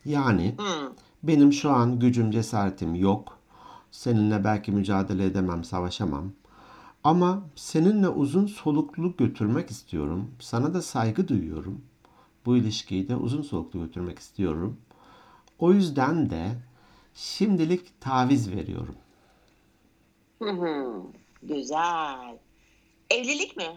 [0.05, 0.93] Yani Hmm.
[1.23, 3.37] benim şu an gücüm cesaretim yok.
[3.91, 6.31] Seninle belki mücadele edemem, savaşamam.
[7.03, 10.31] Ama seninle uzun soluklu götürmek istiyorum.
[10.39, 11.81] Sana da saygı duyuyorum.
[12.45, 14.77] Bu ilişkiyi de uzun soluklu götürmek istiyorum.
[15.59, 16.51] O yüzden de
[17.15, 18.95] şimdilik taviz veriyorum.
[20.41, 21.03] Hı hı.
[21.47, 22.37] Güzel.
[23.09, 23.63] Evlilik mi?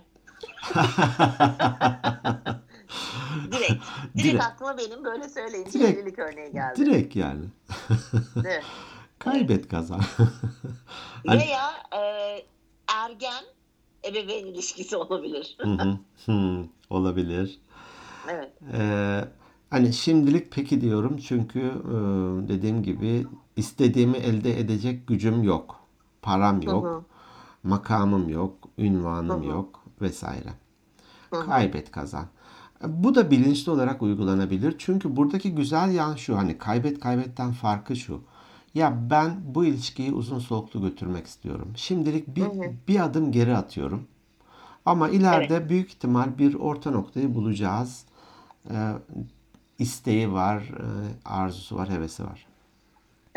[3.52, 3.52] direkt.
[3.52, 3.82] Direkt
[4.16, 4.44] Direkt.
[4.44, 5.98] aklıma benim böyle söyleyince Direkt.
[5.98, 6.76] evlilik örneği geldi.
[6.86, 7.44] Direkt yani.
[8.36, 8.64] Evet.
[9.18, 10.00] Kaybet kazan.
[11.26, 11.70] Hani- Veya
[12.02, 12.02] e,
[12.94, 13.44] ergen
[14.04, 15.56] ebeveyn ilişkisi olabilir.
[15.60, 15.98] Hı hı.
[16.26, 17.60] Hı, Olabilir.
[18.30, 18.52] evet.
[18.74, 19.24] Ee,
[19.70, 21.94] hani şimdilik peki diyorum çünkü e,
[22.48, 23.26] dediğim gibi
[23.56, 25.80] istediğimi elde edecek gücüm yok.
[26.22, 26.84] Param yok.
[26.86, 27.04] hı.
[27.66, 28.54] Makamım yok.
[28.78, 29.50] Ünvanım Hı hı.
[29.50, 30.50] yok vesaire.
[31.30, 31.46] Hı hı.
[31.46, 32.26] Kaybet kazan.
[32.86, 34.74] Bu da bilinçli olarak uygulanabilir.
[34.78, 38.20] Çünkü buradaki güzel yan şu hani kaybet kaybetten farkı şu.
[38.74, 41.72] Ya ben bu ilişkiyi uzun soluklu götürmek istiyorum.
[41.76, 42.46] Şimdilik bir,
[42.88, 44.06] bir adım geri atıyorum.
[44.86, 48.04] Ama ileride büyük ihtimal bir orta noktayı bulacağız.
[48.70, 48.92] Ee,
[49.78, 50.84] isteği var, e,
[51.24, 52.46] arzusu var, hevesi var.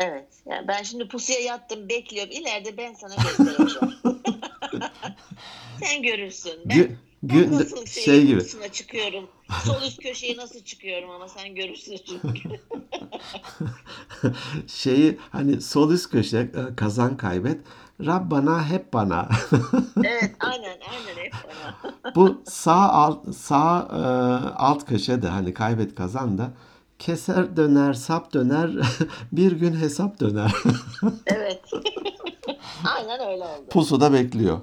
[0.00, 0.26] Evet.
[0.46, 2.32] Yani ben şimdi pusuya yattım bekliyorum.
[2.32, 3.94] İleride ben sana göstereceğim.
[5.80, 6.52] Sen görürsün.
[6.64, 8.72] Ben, Gü- ben nasıl şey şeyin gibi.
[8.72, 9.30] çıkıyorum.
[9.64, 12.48] Sol üst köşeye nasıl çıkıyorum ama sen görürsün çünkü.
[14.66, 17.60] Şeyi hani sol üst köşe e, kazan kaybet.
[18.06, 19.28] Rab bana hep bana.
[20.04, 21.94] evet aynen aynen hep bana.
[22.14, 24.00] Bu sağ alt, sağ e,
[24.56, 26.52] alt köşede hani kaybet kazan da
[27.00, 28.70] keser döner, sap döner,
[29.32, 30.54] bir gün hesap döner.
[31.26, 31.60] Evet.
[32.96, 33.68] aynen öyle oldu.
[33.70, 34.60] Pusuda bekliyor.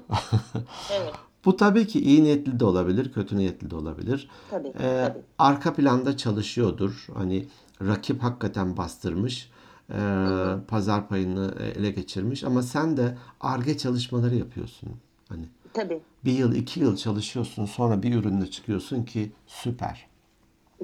[0.92, 1.12] Evet.
[1.44, 4.28] Bu tabii ki iyi niyetli de olabilir, kötü niyetli de olabilir.
[4.50, 4.68] Tabii.
[4.68, 4.72] Ee,
[5.06, 5.22] tabii.
[5.38, 7.06] arka planda çalışıyordur.
[7.14, 7.46] Hani
[7.82, 9.50] rakip hakikaten bastırmış.
[9.92, 10.26] ee,
[10.68, 14.88] pazar payını ele geçirmiş ama sen de arge çalışmaları yapıyorsun.
[15.28, 16.00] Hani Tabii.
[16.24, 20.06] bir yıl, iki yıl çalışıyorsun sonra bir ürünle çıkıyorsun ki süper.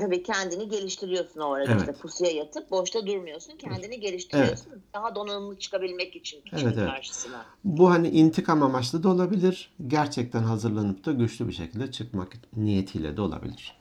[0.01, 1.81] Tabii kendini geliştiriyorsun o arada Evet.
[1.81, 3.57] işte pusuya yatıp boşta durmuyorsun.
[3.57, 4.73] Kendini geliştiriyorsun.
[4.95, 6.89] Daha donanımlı çıkabilmek için Evet, evet.
[6.89, 7.47] karşısına.
[7.65, 9.75] Bu hani intikam amaçlı da olabilir.
[9.87, 13.77] Gerçekten hazırlanıp da güçlü bir şekilde çıkmak niyetiyle de olabilir.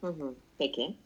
[0.00, 0.34] Hı hı.
[0.58, 0.96] Peki.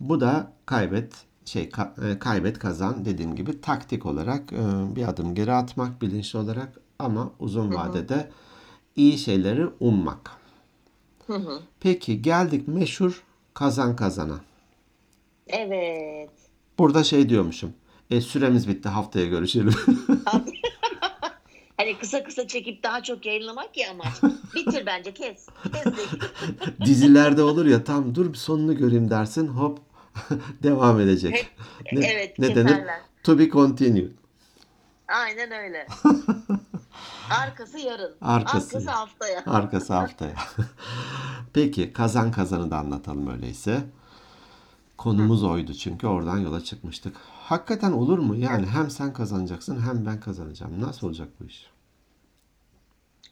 [0.00, 1.12] Bu da kaybet
[1.44, 1.70] şey
[2.02, 4.56] e, kaybet kazan dediğim gibi taktik olarak e,
[4.96, 8.30] bir adım geri atmak bilinçli olarak ama uzun vadede
[8.96, 10.30] iyi şeyleri ummak.
[11.26, 11.60] Hı hı.
[11.80, 14.40] Peki geldik meşhur kazan kazana.
[15.48, 16.30] Evet.
[16.78, 17.72] Burada şey diyormuşum.
[18.10, 19.74] E, süremiz bitti haftaya görüşelim.
[21.76, 24.22] Hani kısa kısa çekip daha çok yayınlamak ya amaç.
[24.54, 25.46] Bitir bence kes.
[25.72, 25.90] Kes de.
[26.84, 29.78] Dizilerde olur ya tam dur bir sonunu göreyim dersin hop
[30.62, 31.36] devam edecek.
[31.36, 32.68] Hep- Ne, evet, ne denir?
[32.68, 33.00] keserler.
[33.22, 34.10] To be continued.
[35.08, 35.86] Aynen öyle.
[37.42, 38.14] Arkası yarın.
[38.20, 38.76] Arkası.
[38.76, 39.42] Arkası haftaya.
[39.46, 40.34] Arkası haftaya.
[41.54, 43.80] Peki kazan kazanı da anlatalım öyleyse.
[44.96, 47.16] Konumuz oydu çünkü oradan yola çıkmıştık.
[47.42, 48.36] Hakikaten olur mu?
[48.36, 50.80] Yani hem sen kazanacaksın hem ben kazanacağım.
[50.80, 51.66] Nasıl olacak bu iş?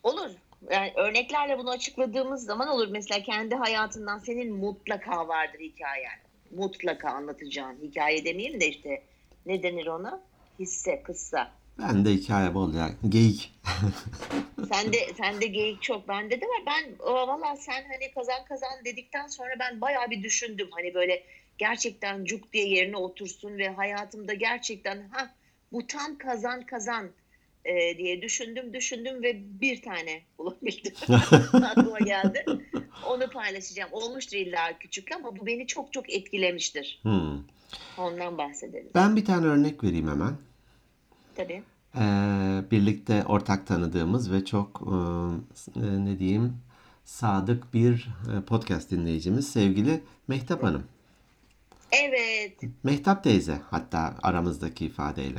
[0.02, 0.30] Olur.
[0.70, 2.88] Yani örneklerle bunu açıkladığımız zaman olur.
[2.90, 6.18] Mesela kendi hayatından senin mutlaka vardır hikayen.
[6.56, 9.02] Mutlaka anlatacağın hikaye demeyeyim de işte
[9.46, 10.20] ne denir ona?
[10.58, 11.50] Hisse, kıssa.
[11.78, 12.90] Ben de hikaye bol ya.
[13.08, 13.54] Geyik.
[14.72, 16.62] Sende sende geyik çok, bende de var.
[16.66, 20.68] Ben o, valla sen hani kazan kazan dedikten sonra ben bayağı bir düşündüm.
[20.70, 21.22] Hani böyle
[21.58, 25.30] gerçekten cuk diye yerine otursun ve hayatımda gerçekten ha
[25.72, 27.08] bu tam kazan kazan
[27.64, 30.94] e, diye düşündüm düşündüm ve bir tane bulabildim.
[31.52, 32.44] Aklıma geldi.
[33.06, 33.90] Onu paylaşacağım.
[33.92, 37.00] Olmuştur illa küçük ama bu beni çok çok etkilemiştir.
[37.02, 37.38] Hmm.
[37.98, 38.90] Ondan bahsedelim.
[38.94, 40.47] Ben bir tane örnek vereyim hemen.
[41.38, 41.62] Tabii.
[41.96, 42.02] e,
[42.70, 46.56] birlikte ortak tanıdığımız ve çok e, ne diyeyim
[47.04, 50.84] sadık bir e, podcast dinleyicimiz sevgili Mehtap Hanım.
[51.92, 52.52] Evet.
[52.82, 55.38] Mehtap teyze hatta aramızdaki ifadeyle.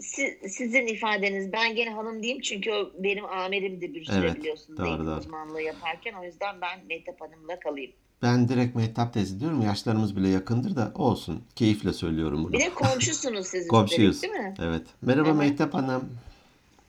[0.00, 1.52] Si- sizin ifadeniz.
[1.52, 4.78] Ben gene hanım diyeyim çünkü o benim amirimdi bir süre Evet, biliyorsunuz.
[4.78, 5.16] doğru, doğru.
[5.18, 6.14] uzmanlığı yaparken.
[6.14, 7.92] O yüzden ben Mehtap Hanım'la kalayım.
[8.24, 9.62] Ben direkt Mehtap teyze diyorum.
[9.62, 11.42] Yaşlarımız bile yakındır da olsun.
[11.56, 12.52] Keyifle söylüyorum bunu.
[12.52, 14.14] Bir de komşusunuz siz Komşuyuz.
[14.14, 14.54] üstelik, değil mi?
[14.62, 14.82] Evet.
[15.02, 15.38] Merhaba Evet.
[15.38, 16.08] Mehtap Hanım.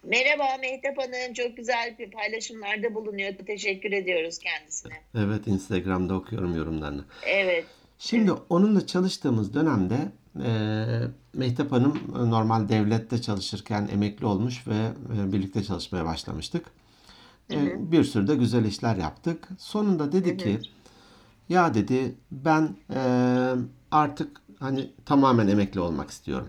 [0.04, 1.34] Merhaba Mehtap Hanım.
[1.34, 3.34] Çok güzel bir paylaşımlarda bulunuyor.
[3.48, 4.94] Teşekkür ediyoruz kendisine.
[5.16, 7.04] Evet Instagram'da okuyorum yorumlarını.
[7.26, 7.66] Evet.
[8.00, 9.98] Şimdi onunla çalıştığımız dönemde
[10.46, 10.52] e,
[11.34, 16.66] Mehtap Hanım normal devlette çalışırken emekli olmuş ve e, birlikte çalışmaya başlamıştık.
[17.52, 19.50] E, bir sürü de güzel işler yaptık.
[19.60, 20.60] Sonunda dedi ki
[21.50, 23.00] ya dedi ben e,
[23.92, 26.48] artık hani tamamen emekli olmak istiyorum.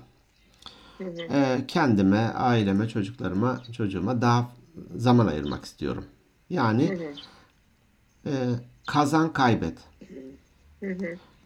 [1.33, 4.51] E, kendime, aileme, çocuklarıma, çocuğuma daha
[4.97, 6.05] zaman ayırmak istiyorum.
[6.51, 6.99] Yani
[8.27, 8.33] e,
[8.87, 9.79] kazan kaybet.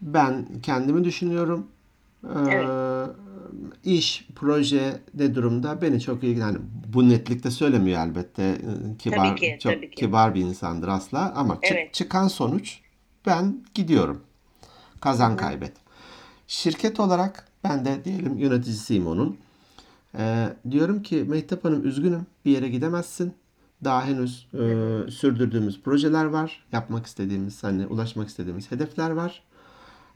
[0.01, 1.67] Ben kendimi düşünüyorum.
[2.35, 2.63] Ee,
[3.83, 6.45] iş, proje ne durumda beni çok ilgilen.
[6.47, 6.57] Yani
[6.93, 8.61] bu netlikte söylemiyor elbette.
[8.99, 9.95] Kibar, Tabii ki, çok tabii ki.
[9.95, 11.93] kibar bir insandır asla ama çık- Evet.
[11.93, 12.79] çıkan sonuç
[13.25, 14.21] ben gidiyorum.
[15.01, 15.73] Kazan kaybet.
[16.47, 19.37] Şirket olarak ben de diyelim yöneticisiyim onun.
[20.17, 23.33] Ee, diyorum ki Mehtap Hanım üzgünüm bir yere gidemezsin.
[23.83, 24.57] Daha henüz e,
[25.11, 26.63] sürdürdüğümüz projeler var.
[26.71, 29.43] Yapmak istediğimiz, hani ulaşmak istediğimiz hedefler var.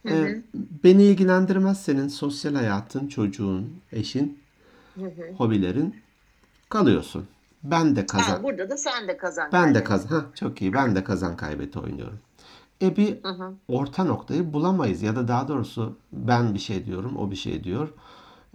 [0.10, 0.44] Ee,
[0.84, 4.39] beni ilgilendirmez senin sosyal hayatın, çocuğun, eşin,
[5.38, 5.96] hobilerin.
[6.70, 7.28] Kalıyorsun.
[7.63, 8.32] Ben de kazan.
[8.32, 9.50] Ha, burada da sen de kazan.
[9.52, 9.88] Ben de kaybet.
[9.88, 10.20] kazan.
[10.20, 10.74] Ha, çok iyi.
[10.74, 12.20] Ben de kazan kaybeti oynuyorum.
[12.82, 13.20] E bir
[13.68, 17.90] orta noktayı bulamayız ya da daha doğrusu ben bir şey diyorum, o bir şey diyor.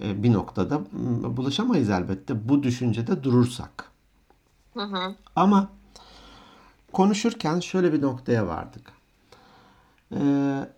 [0.02, 0.80] E, bir noktada
[1.36, 3.90] buluşamayız elbette bu düşüncede durursak.
[4.74, 5.14] Hı hı.
[5.36, 5.68] Ama
[6.92, 8.92] konuşurken şöyle bir noktaya vardık.
[10.14, 10.68] Ee,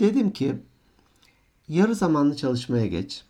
[0.00, 0.56] dedim ki
[1.68, 3.24] yarı zamanlı çalışmaya geç.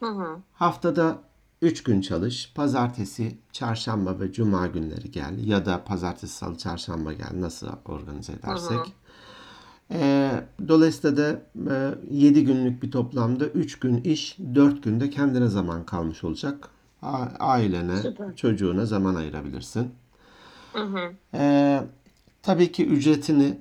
[0.00, 0.38] Hı hı.
[0.52, 1.18] Haftada
[1.62, 2.52] 3 gün çalış.
[2.54, 5.38] Pazartesi, çarşamba ve cuma günleri gel.
[5.46, 7.30] Ya da pazartesi, salı, çarşamba gel.
[7.40, 8.78] Nasıl organize edersek.
[9.92, 10.30] Ee,
[10.68, 11.40] dolayısıyla da
[12.10, 16.68] 7 günlük bir toplamda 3 gün iş, 4 günde kendine zaman kalmış olacak.
[17.02, 18.36] A- Ailene, Süper.
[18.36, 19.90] çocuğuna zaman ayırabilirsin.
[20.72, 21.12] Hı hı.
[21.34, 21.82] Ee,
[22.42, 23.58] tabii ki ücretini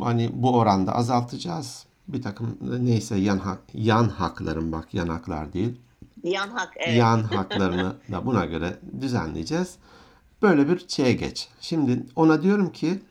[0.00, 1.86] hani bu oranda azaltacağız.
[2.08, 5.80] Bir takım neyse yan hak, yan hakların bak yan haklar değil.
[6.22, 6.72] Yan hak.
[6.76, 6.98] Evet.
[6.98, 9.76] Yan haklarını da buna göre düzenleyeceğiz.
[10.42, 11.48] Böyle bir şeye geç.
[11.60, 13.02] Şimdi ona diyorum ki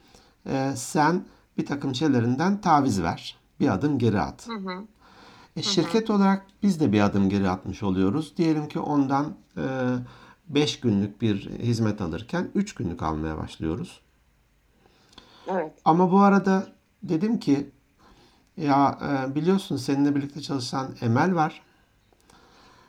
[0.50, 1.26] e, sen
[1.58, 3.38] bir takım şeylerinden taviz ver.
[3.60, 4.48] Bir adım geri at.
[5.56, 8.38] E, şirket olarak biz de bir adım geri atmış oluyoruz.
[8.38, 9.36] Diyelim ki ondan
[10.48, 14.02] 5 günlük bir hizmet alırken 3 günlük almaya başlıyoruz.
[15.48, 15.74] Evet.
[15.86, 16.68] Ama bu arada
[17.04, 17.70] dedim ki
[18.58, 21.62] ya e, biliyorsun seninle birlikte çalışan Emel var.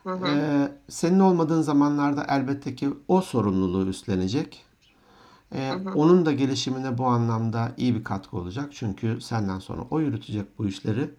[0.07, 4.65] E, senin olmadığın zamanlarda elbette ki o sorumluluğu üstlenecek.
[5.55, 8.69] E, onun da gelişimine bu anlamda iyi bir katkı olacak.
[8.71, 11.09] Çünkü senden sonra o yürütecek bu işleri.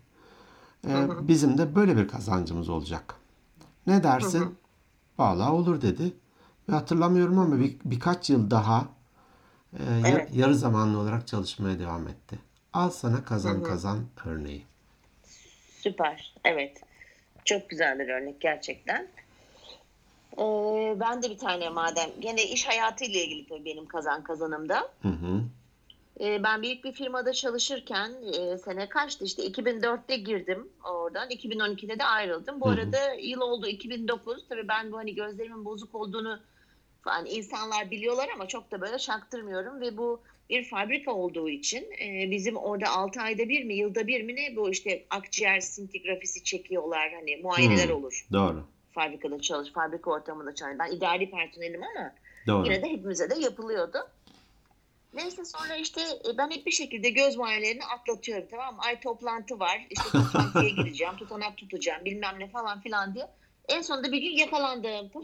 [0.87, 3.15] E, bizim de böyle bir kazancımız olacak.
[3.87, 4.55] Ne dersin?
[5.19, 6.13] Vallahi olur dedi.
[6.69, 8.89] Ve hatırlamıyorum ama bir, birkaç yıl daha
[9.73, 10.35] e, Evet.
[10.35, 12.39] yarı zamanlı olarak çalışmaya devam etti.
[12.73, 14.67] Al sana kazan kazan örneği.
[15.79, 16.35] Süper.
[16.45, 16.83] Evet.
[17.45, 19.09] Çok güzel bir örnek gerçekten.
[20.39, 24.89] Ee, ben de bir tane madem gene iş hayatıyla ilgili tabii benim kazan kazanımda.
[25.03, 25.43] Hı hı.
[26.21, 32.05] Ee, ben büyük bir firmada çalışırken e, sene kaçtı işte 2004'te girdim oradan 2012'de de
[32.05, 32.61] ayrıldım.
[32.61, 36.41] Bu arada yıl oldu 2009 tabii ben bu hani gözlerimin bozuk olduğunu
[37.03, 42.31] falan insanlar biliyorlar ama çok da böyle çaktırmıyorum ve bu bir fabrika olduğu için e,
[42.31, 47.13] bizim orada 6 ayda bir mi yılda bir mi ne bu işte akciğer sintigrafisi çekiyorlar
[47.13, 47.97] hani muayeneler Hmm.
[47.97, 48.65] olur Doğru.
[48.93, 50.77] fabrikada çalış fabrika ortamında çalış.
[50.79, 52.15] Ben idari personelim ama
[52.47, 52.65] Doğru.
[52.65, 53.99] Yine de hepimize de yapılıyordu.
[55.15, 58.81] Neyse sonra işte e, ben hep bir şekilde göz muayenelerini atlatıyorum tamam mı?
[58.87, 63.27] Ay toplantı var işte toplantıya gireceğim tutanak tutacağım bilmem ne falan filan diye.
[63.69, 65.11] En sonunda bir gün yakalandım.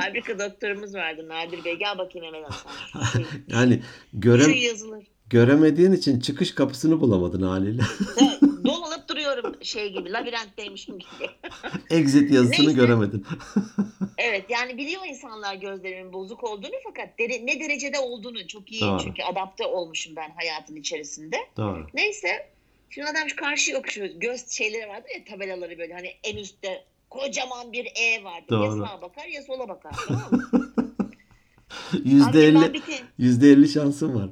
[0.00, 1.74] Fabrika doktorumuz vardı Nadir Bey.
[1.76, 2.50] Gel bakayım hemen.
[3.12, 3.82] Şu, Yani
[4.12, 5.04] şu göre, yazılır.
[5.30, 7.82] göremediğin için çıkış kapısını bulamadın haliyle.
[8.64, 11.30] Dolanıp duruyorum şey gibi labirentteymişim gibi.
[11.90, 12.80] Exit yazısını Neyse.
[12.80, 13.26] göremedin.
[14.18, 19.02] Evet yani biliyor insanlar gözlerimin bozuk olduğunu fakat dere- ne derecede olduğunu çok iyi Doğru.
[19.02, 21.36] çünkü adapte olmuşum ben hayatın içerisinde.
[21.56, 21.86] Doğru.
[21.94, 22.48] Neyse
[22.90, 24.06] Şimdi adam şu karşı okuyor.
[24.06, 28.48] Göz şeyleri vardır ya tabelaları böyle hani en üstte kocaman bir E vardır.
[28.48, 28.80] Doğru.
[28.80, 29.92] Ya sağa bakar ya sola bakar.
[30.08, 30.68] Tamam mı?
[32.04, 34.30] Yüzde elli, bir te- yüzde elli şansım var.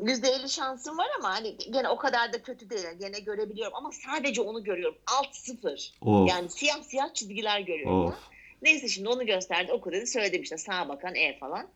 [0.00, 2.86] %50 şansım var ama hani gene o kadar da kötü değil.
[3.00, 4.98] Gene görebiliyorum ama sadece onu görüyorum.
[5.06, 5.92] Alt sıfır.
[6.00, 8.06] Of, Yani siyah siyah çizgiler görüyorum.
[8.06, 8.14] of.
[8.62, 9.72] Neyse şimdi onu gösterdi.
[9.72, 10.06] Oku dedi.
[10.06, 11.66] Söyledim işte sağa bakan E falan.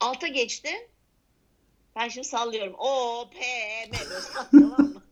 [0.00, 0.68] Alta geçti.
[1.96, 2.74] Ben şimdi sallıyorum.
[2.78, 3.38] O, P,
[3.90, 3.96] M.
[4.50, 5.02] tamam mı?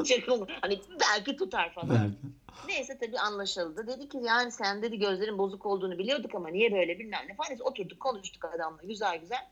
[0.04, 0.46] Çakıl.
[0.60, 1.90] Hani belki tutar falan.
[1.90, 2.41] Belki.
[2.68, 3.86] Neyse tabii anlaşıldı.
[3.86, 7.50] Dedi ki yani sen dedi gözlerin bozuk olduğunu biliyorduk ama niye böyle bilmem ne falan.
[7.50, 9.46] Neyse oturduk konuştuk adamla güzel güzel.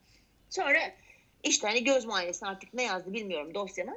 [0.50, 0.78] Sonra
[1.44, 3.92] işte hani göz muayenesi artık ne yazdı bilmiyorum dosyama.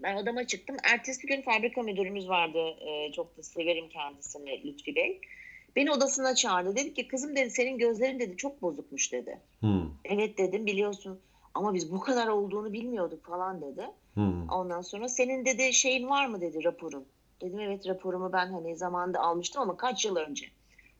[0.00, 0.76] Ben odama çıktım.
[0.84, 2.58] Ertesi gün fabrika müdürümüz vardı.
[2.80, 5.20] Ee, çok da severim kendisini Lütfi Bey.
[5.76, 6.76] Beni odasına çağırdı.
[6.76, 9.40] Dedi ki kızım dedi senin gözlerin dedi çok bozukmuş dedi.
[9.60, 11.20] Hmm, Evet dedim biliyorsun
[11.54, 13.86] ama biz bu kadar olduğunu bilmiyorduk falan dedi.
[14.14, 14.48] hmm.
[14.48, 17.06] Ondan sonra senin dedi şeyin var mı dedi raporun.
[17.42, 20.46] Dedim evet raporumu ben hani zamanında almıştım ama kaç yıl önce.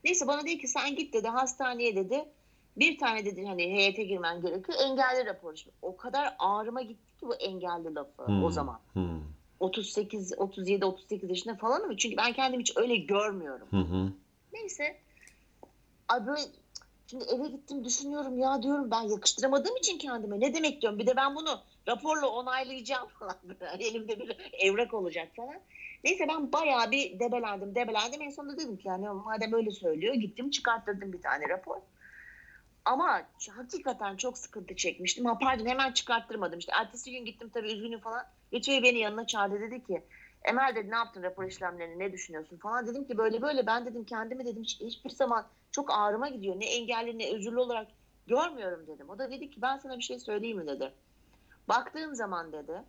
[0.04, 2.24] Neyse bana dedi ki sen git dedi hastaneye dedi.
[2.76, 4.78] Bir tane dedi hani heyete girmen gerekiyor.
[4.84, 5.56] Engelli raporu.
[5.56, 8.80] Şimdi o kadar ağrıma gitti ki bu engelli lafı Hmm, o zaman.
[8.92, 9.20] hmm,
[9.60, 11.96] 38, 37, 38 yaşında falan mı?
[11.96, 13.68] Çünkü ben kendimi hiç öyle görmüyorum.
[13.70, 14.12] hı hı.
[14.52, 14.96] Neyse.
[16.08, 16.40] Ay böyle
[17.06, 20.98] şimdi eve gittim düşünüyorum ya diyorum ben yakıştıramadığım için kendime ne demek diyorum.
[20.98, 23.36] Bir de ben bunu raporla onaylayacağım falan.
[23.78, 25.56] Elimde bir evrak olacak falan.
[26.06, 28.22] Neyse ben bayağı bir debelendim debelendim.
[28.22, 31.76] En sonunda dedim ki yani madem öyle söylüyor gittim çıkarttırdım bir tane rapor.
[32.84, 33.22] Ama
[33.56, 35.24] hakikaten çok sıkıntı çekmiştim.
[35.24, 36.58] Ha pardon hemen çıkarttırmadım.
[36.58, 38.26] İşte ertesi gün gittim tabii üzgünüm falan.
[38.52, 40.02] Lütfi beni yanına çağırdı dedi ki
[40.44, 42.86] Emel dedi ne yaptın rapor işlemlerini ne düşünüyorsun falan.
[42.86, 46.60] Dedim ki böyle böyle ben dedim kendimi dedim hiç, hiçbir zaman çok ağrıma gidiyor.
[46.60, 47.88] Ne engelli ne özürlü olarak
[48.26, 49.10] görmüyorum dedim.
[49.10, 50.92] O da dedi ki ben sana bir şey söyleyeyim mi dedi.
[51.68, 52.82] Baktığın zaman dedi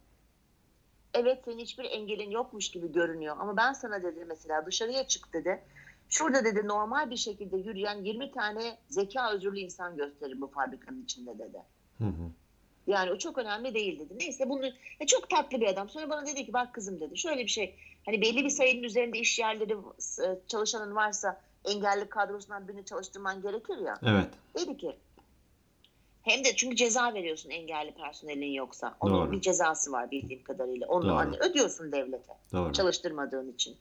[1.17, 5.63] evet senin hiçbir engelin yokmuş gibi görünüyor ama ben sana dedi mesela dışarıya çık dedi.
[6.10, 11.39] Şurada dedi normal bir şekilde yürüyen 20 tane zeka özürlü insan gösterir bu fabrikanın içinde
[11.39, 11.58] dedi.
[11.97, 12.32] Hı hı.
[12.88, 14.13] Yani o çok önemli değil dedi.
[14.19, 15.89] Neyse bunu ya çok tatlı bir adam.
[15.89, 17.17] Sonra bana dedi ki bak kızım dedi.
[17.17, 17.75] Şöyle bir şey.
[18.06, 19.73] Hani belli bir sayının üzerinde iş yerleri
[20.23, 23.99] e, çalışanın varsa engelli kadrosundan birini çalıştırman gerekir ya.
[24.03, 24.30] Evet.
[24.56, 24.95] Dedi ki
[26.27, 28.97] hem de çünkü ceza veriyorsun engelli personelin yoksa.
[28.99, 29.31] Onun Doğru.
[29.31, 30.87] bir cezası var bildiğim kadarıyla.
[30.87, 31.15] Onu Doğru.
[31.15, 32.73] hani ödüyorsun devlete Doğru.
[32.73, 33.75] çalıştırmadığın için.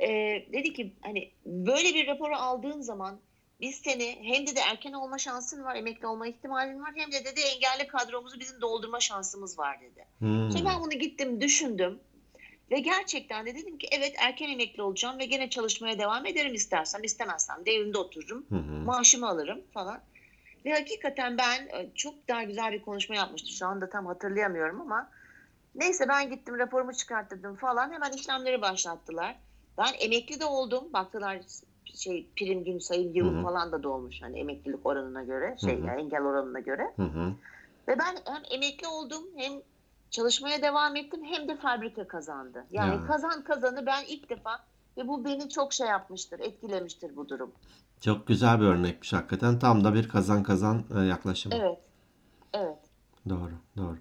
[0.00, 0.08] Ee,
[0.52, 3.20] dedi ki hani böyle bir raporu aldığın zaman
[3.60, 7.24] biz seni hem de, de erken olma şansın var, emekli olma ihtimalin var hem de
[7.24, 10.04] dedi engelli kadromuzu bizim doldurma şansımız var dedi.
[10.18, 10.50] Hmm.
[10.50, 12.00] Sonra ben bunu gittim düşündüm
[12.70, 17.04] ve gerçekten de dedim ki evet erken emekli olacağım ve gene çalışmaya devam ederim istersem
[17.04, 18.84] istemezsem de evimde otururum hı.
[18.84, 20.00] maaşımı alırım falan.
[20.64, 23.50] Ve hakikaten ben e, çok daha güzel bir konuşma yapmıştım.
[23.50, 25.10] Şu anda tam hatırlayamıyorum ama
[25.74, 27.92] neyse ben gittim raporumu çıkarttırdım falan.
[27.92, 29.36] Hemen işlemleri başlattılar.
[29.78, 30.92] Ben emekli de oldum.
[30.92, 31.38] Baktılar
[31.84, 33.42] şey prim gün sayım yılım Hı hı.
[33.42, 35.86] falan da dolmuş hani emeklilik oranına göre şey Hı hı.
[35.86, 36.92] yani engel oranına göre.
[36.96, 37.32] Hı hı.
[37.88, 39.52] Ve ben hem emekli oldum hem
[40.10, 42.66] çalışmaya devam ettim hem de fabrika kazandı.
[42.70, 43.06] Yani Ya.
[43.06, 44.64] kazan kazanı ben ilk defa
[44.96, 47.52] ve bu beni çok şey yapmıştır, etkilemiştir bu durum.
[48.04, 49.58] Çok güzel bir örnekmiş hakikaten.
[49.58, 51.54] Tam da bir kazan kazan e, yaklaşımı.
[51.54, 51.78] Evet.
[52.54, 52.78] Evet.
[53.28, 53.96] Doğru, doğru.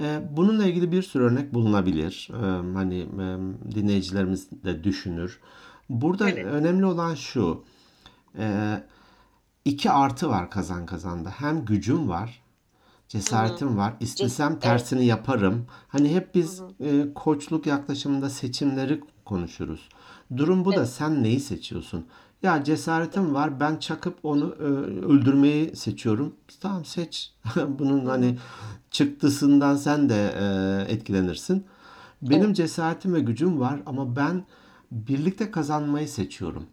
[0.00, 2.30] Ee, bununla ilgili bir sürü örnek bulunabilir.
[2.32, 2.36] Ee,
[2.74, 3.26] hani e,
[3.74, 5.40] dinleyicilerimiz de düşünür.
[5.88, 6.44] Burada Evet.
[6.46, 7.64] önemli olan şu.
[8.38, 8.76] e,
[9.64, 11.30] iki artı var kazan kazanda.
[11.30, 12.42] Hem gücüm var,
[13.08, 13.94] cesaretim var.
[14.00, 15.66] İstesem tersini yaparım.
[15.88, 19.88] Hani hep biz e, koçluk yaklaşımında seçimleri konuşuruz.
[20.36, 20.88] Durum bu da Evet.
[20.88, 22.06] sen neyi seçiyorsun?
[22.42, 24.62] Ya cesaretim var ben çakıp onu e,
[25.06, 26.34] öldürmeyi seçiyorum.
[26.60, 27.34] Tamam seç.
[27.68, 28.38] Bunun hani
[28.90, 30.34] çıktısından sen de
[30.88, 31.66] e, etkilenirsin.
[32.22, 32.56] Benim Evet.
[32.56, 34.44] cesaretim ve gücüm var ama ben
[34.92, 36.66] birlikte kazanmayı seçiyorum.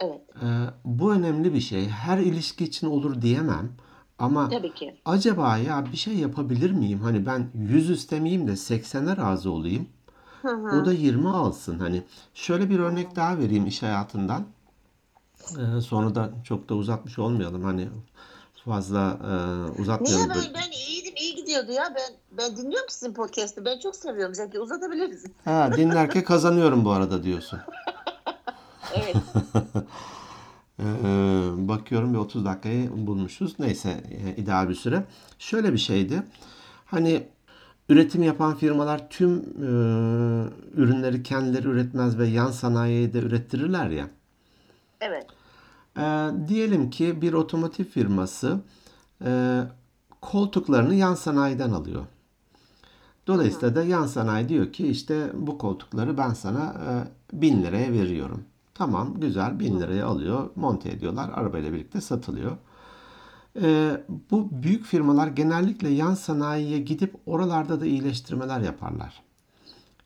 [0.00, 0.20] Evet.
[0.42, 0.46] E,
[0.84, 1.88] bu önemli bir şey.
[1.88, 3.72] Her ilişki için olur diyemem.
[4.18, 4.94] Ama Tabii ki.
[5.04, 7.00] acaba ya bir şey yapabilir miyim?
[7.00, 9.86] Hani ben 100 istemeyeyim de 80'e razı olayım.
[10.42, 10.80] Hı hı.
[10.80, 11.78] O da 20 alsın.
[11.78, 12.02] Hani
[12.34, 14.44] şöyle bir örnek daha vereyim iş hayatından.
[15.52, 17.64] Ee, sonra da çok da uzatmış olmayalım.
[17.64, 17.88] Hani
[18.64, 19.28] fazla e,
[19.72, 20.28] Niye uzatmayalım.
[20.28, 20.54] ben, böyle.
[20.54, 21.94] ben iyiydim, iyi gidiyordu ya.
[21.96, 23.64] Ben ben dinliyorum ki sizin podcast'ı.
[23.64, 24.34] Ben çok seviyorum.
[24.34, 25.24] Zeki uzatabiliriz.
[25.44, 27.58] Ha, dinlerken kazanıyorum bu arada diyorsun.
[28.96, 29.16] Evet.
[30.80, 30.84] Ee,
[31.56, 33.58] bakıyorum bir 30 dakikayı bulmuşuz.
[33.58, 35.04] Neyse e, ideal bir süre.
[35.38, 36.22] Şöyle bir şeydi.
[36.84, 37.26] Hani
[37.88, 39.66] üretim yapan firmalar tüm e,
[40.76, 44.06] ürünleri kendileri üretmez ve yan sanayiye de ürettirirler ya.
[45.04, 45.26] Evet.
[45.98, 48.60] Ee, diyelim ki bir otomotiv firması
[49.24, 49.60] e,
[50.20, 52.04] koltuklarını yan sanayiden alıyor.
[53.26, 56.74] Dolayısıyla da yan sanayi diyor ki işte bu koltukları ben sana
[57.32, 58.44] e, 1000 liraya veriyorum.
[58.74, 62.56] Tamam güzel 1000 liraya alıyor monte ediyorlar arabayla birlikte satılıyor.
[63.62, 64.00] E,
[64.30, 69.22] bu büyük firmalar genellikle yan sanayiye gidip oralarda da iyileştirmeler yaparlar.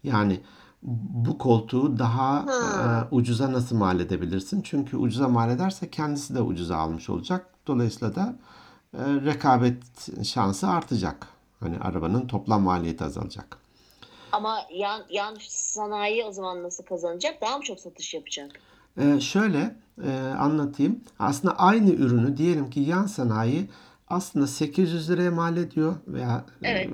[0.02, 0.40] Yani
[1.10, 4.62] bu koltuğu daha e, ucuza nasıl mal edebilirsin?
[4.62, 7.46] Çünkü ucuza mal ederse kendisi de ucuza almış olacak.
[7.66, 8.36] Dolayısıyla da
[8.94, 9.82] e, rekabet
[10.24, 11.28] şansı artacak.
[11.60, 13.58] Hani arabanın toplam maliyeti azalacak.
[14.32, 17.40] Ama yan, yan sanayi o zaman nasıl kazanacak?
[17.40, 18.50] Daha mı çok satış yapacak?
[18.98, 21.00] Ee, şöyle e, anlatayım.
[21.18, 23.70] Aslında aynı ürünü diyelim ki yan sanayi
[24.10, 26.90] aslında 800 liraya mal ediyor veya e, Evet.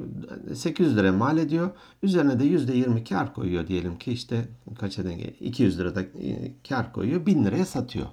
[0.59, 1.71] 800 liraya mal ediyor.
[2.03, 4.45] Üzerine de %20 kar koyuyor diyelim ki işte
[4.81, 5.33] kaça geliyor?
[5.41, 7.27] 200 lirada e, kar koyuyor.
[7.27, 8.07] 1000 liraya satıyor.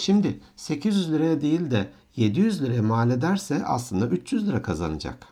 [0.00, 5.26] Şimdi 800 liraya değil de 700 liraya mal ederse aslında 300 lira kazanacak.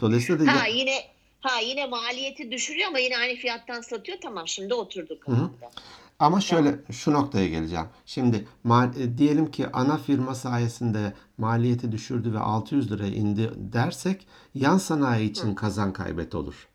[0.00, 0.94] Dolayısıyla da Ha yine
[1.40, 4.18] ha yine maliyeti düşürüyor ama yine aynı fiyattan satıyor.
[4.22, 5.50] Tamam şimdi oturduk kafamda.
[6.18, 7.86] Ama şöyle şu noktaya geleceğim.
[8.06, 11.12] Şimdi mal- e, diyelim ki ana firma sayesinde
[11.46, 16.68] maliyeti düşürdü ve 600 liraya indi dersek yan sanayi için kazan kaybet olur.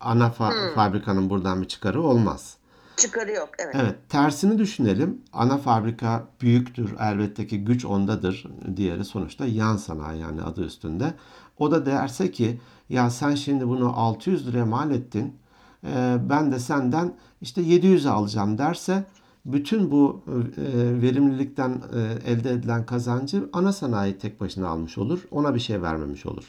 [0.00, 2.56] Ana fa- fabrikanın buradan bir çıkarı olmaz.
[2.96, 3.74] Çıkarı yok evet.
[3.78, 5.20] Evet, tersini düşünelim.
[5.32, 8.46] Ana fabrika büyüktür, elbette ki güç ondadır.
[8.76, 11.14] Diğeri sonuçta yan sanayi yani adı üstünde.
[11.58, 15.36] O da derse ki ya sen şimdi bunu 600 liraya mal ettin.
[15.84, 19.04] e, ben de senden işte 700'e alacağım derse
[19.46, 25.28] bütün bu e, verimlilikten e, elde edilen kazancı ana sanayi tek başına almış olur.
[25.30, 26.44] Ona bir şey vermemiş olur.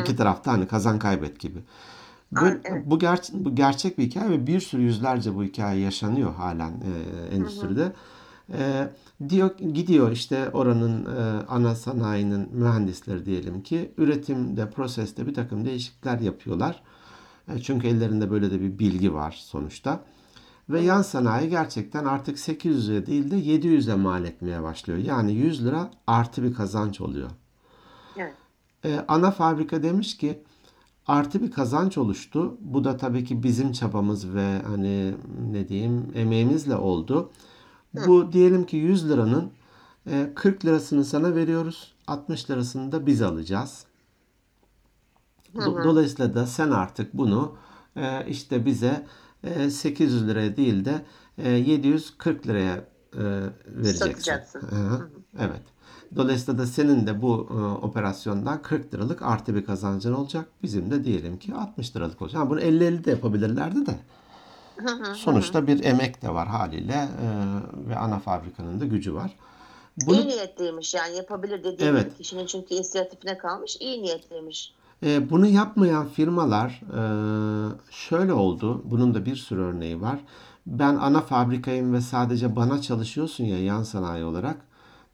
[0.00, 1.58] İki tarafta hani kazan kaybet gibi.
[2.32, 2.82] Bu, evet.
[2.86, 7.34] bu, ger- bu gerçek bir hikaye ve bir sürü yüzlerce bu hikaye yaşanıyor halen e,
[7.34, 7.92] endüstride.
[8.52, 8.88] E,
[9.28, 16.20] diyor gidiyor işte oranın e, ana sanayinin mühendisleri diyelim ki üretimde, proseste bir takım değişiklikler
[16.20, 16.82] yapıyorlar.
[17.48, 20.00] E, çünkü ellerinde böyle de bir bilgi var sonuçta.
[20.72, 24.98] Ve yan sanayi gerçekten artık 800'e değil de 700'e mal etmeye başlıyor.
[24.98, 27.30] Yani 100 lira artı bir kazanç oluyor.
[28.16, 28.34] Evet.
[28.84, 30.42] Ee, ana fabrika demiş ki
[31.06, 32.56] artı bir kazanç oluştu.
[32.60, 35.14] Bu da tabii ki bizim çabamız ve hani
[35.52, 37.30] ne diyeyim emeğimizle oldu.
[38.06, 39.50] Bu diyelim ki 100 liranın
[40.10, 41.94] e, 40 lirasını sana veriyoruz.
[42.06, 43.84] 60 lirasını da biz alacağız.
[45.54, 47.54] Do- Dolayısıyla da sen artık bunu
[47.96, 49.06] e, işte bize e,
[49.70, 51.02] 800 liraya değil de
[51.38, 52.82] e, 740 liraya e,
[53.66, 54.08] vereceksin.
[54.08, 54.62] Satacaksın.
[55.38, 55.62] Evet.
[56.16, 57.54] Dolayısıyla da senin de bu e,
[57.86, 60.46] operasyondan 40 liralık artı bir kazancın olacak.
[60.62, 62.50] Bizim de diyelim ki 60 liralık olacak.
[62.50, 63.94] Bunu 50-50 de yapabilirlerdi de.
[65.14, 67.28] Sonuçta bir emek de var haliyle e,
[67.88, 69.36] ve ana fabrikanın da gücü var.
[70.06, 72.18] Bunu İyi niyetliymiş yani yapabilir dediği Evet.
[72.18, 73.76] kişinin çünkü inisiyatifine kalmış.
[73.80, 74.74] iyi niyetliymiş.
[75.02, 77.02] E, bunu yapmayan firmalar e,
[77.90, 78.82] şöyle oldu.
[78.84, 80.18] Bunun da bir sürü örneği var.
[80.66, 84.56] Ben ana fabrikayım ve sadece bana çalışıyorsun ya yan sanayi olarak.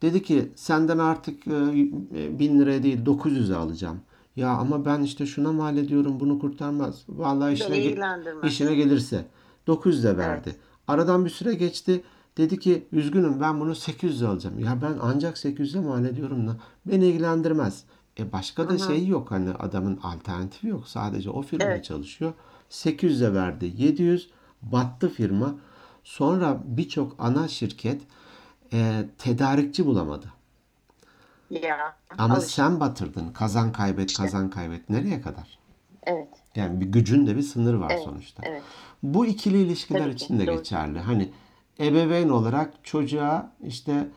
[0.02, 4.00] Dedi ki senden artık e, 1000 liraya değil 900'e alacağım.
[4.36, 7.02] Ya ama ben işte şuna mal ediyorum bunu kurtarmaz.
[7.08, 7.90] Vallahi işine, ge-
[8.46, 9.24] işine gelirse
[9.68, 10.56] 900'e verdi.
[10.88, 12.02] Aradan bir süre geçti.
[12.36, 14.58] Dedi ki üzgünüm ben bunu 800'e alacağım.
[14.58, 17.84] Ya ben ancak 800'e mal ediyorum da beni ilgilendirmez.
[18.18, 20.88] E başka da şey yok hani adamın alternatifi yok.
[20.88, 21.84] Sadece o firmaya Evet.
[21.84, 22.32] çalışıyor.
[22.70, 23.72] 800'e verdi.
[23.76, 24.30] 700
[24.62, 25.54] battı firma.
[26.04, 28.02] Sonra birçok ana şirket
[28.72, 30.32] e, tedarikçi bulamadı.
[31.50, 31.96] Ya.
[32.18, 32.50] Ama al işte.
[32.52, 33.32] sen batırdın.
[33.32, 34.90] Kazan kaybet, kazan kaybet.
[34.90, 35.58] Nereye kadar?
[36.02, 36.28] Evet.
[36.56, 38.42] Yani bir gücün de bir sınır var sonuçta.
[38.46, 38.62] Evet.
[39.02, 40.56] Bu ikili ilişkiler Tabii için de doğru.
[40.56, 41.00] geçerli.
[41.00, 41.30] Hani
[41.80, 44.08] ebeveyn olarak çocuğa işte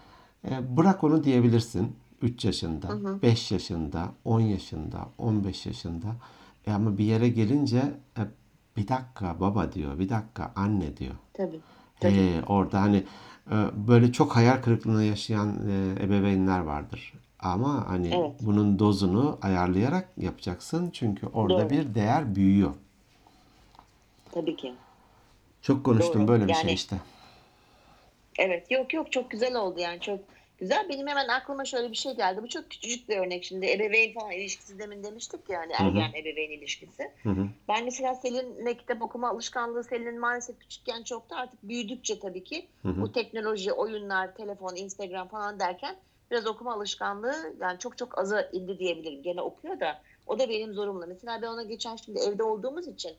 [0.49, 6.07] e, bırak onu diyebilirsin 3 yaşında, 5 yaşında, 10 yaşında, 15 yaşında.
[6.67, 7.77] E ama bir yere gelince
[8.17, 8.21] e,
[8.77, 11.15] bir dakika baba diyor, bir dakika anne diyor.
[11.33, 11.59] Tabii.
[12.03, 13.03] Ee, orada hani
[13.51, 13.55] e,
[13.87, 17.13] böyle çok hayal kırıklığına yaşayan e, ebeveynler vardır.
[17.39, 18.31] Ama hani Evet.
[18.41, 20.89] bunun dozunu ayarlayarak yapacaksın.
[20.93, 21.69] Çünkü orada Doğru.
[21.69, 22.73] bir değer büyüyor.
[24.31, 24.73] Tabii ki.
[25.61, 26.27] Çok konuştum Doğru.
[26.27, 26.97] böyle bir Yani- şey işte.
[28.39, 30.19] Evet yok yok çok güzel oldu yani çok
[30.61, 30.89] güzel.
[30.89, 32.43] Benim hemen aklıma şöyle bir şey geldi.
[32.43, 33.71] Bu çok küçücük bir örnek şimdi.
[33.71, 35.83] Ebeveyn falan ilişkisi demin demiştik ya hani hı.
[35.83, 37.11] ergen ebeveyn ilişkisi.
[37.23, 37.47] Hı hı.
[37.67, 41.35] Ben mesela Selin'le kitap okuma alışkanlığı Selin'in maalesef küçükken çoktu.
[41.35, 45.95] Artık büyüdükçe tabii ki bu teknoloji, oyunlar, telefon, Instagram falan derken
[46.31, 49.23] biraz okuma alışkanlığı yani çok çok aza indi diyebilirim.
[49.23, 51.05] Gene okuyor da o da benim zorumla.
[51.05, 53.11] Mesela ben ona geçen şimdi evde olduğumuz için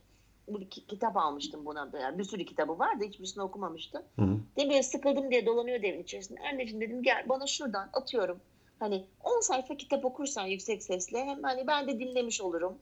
[0.48, 1.98] bir ki- kitap almıştım buna da.
[1.98, 3.04] Yani bir sürü kitabı vardı.
[3.04, 4.02] Hiçbirisini okumamıştım.
[4.18, 4.82] Hı hı.
[4.82, 6.40] Sıkıldım diye dolanıyor evin içerisinde.
[6.52, 8.40] Anneciğim dedim gel bana şuradan atıyorum.
[8.78, 12.78] Hani 10 sayfa kitap okursan yüksek sesle hem hani ben de dinlemiş olurum.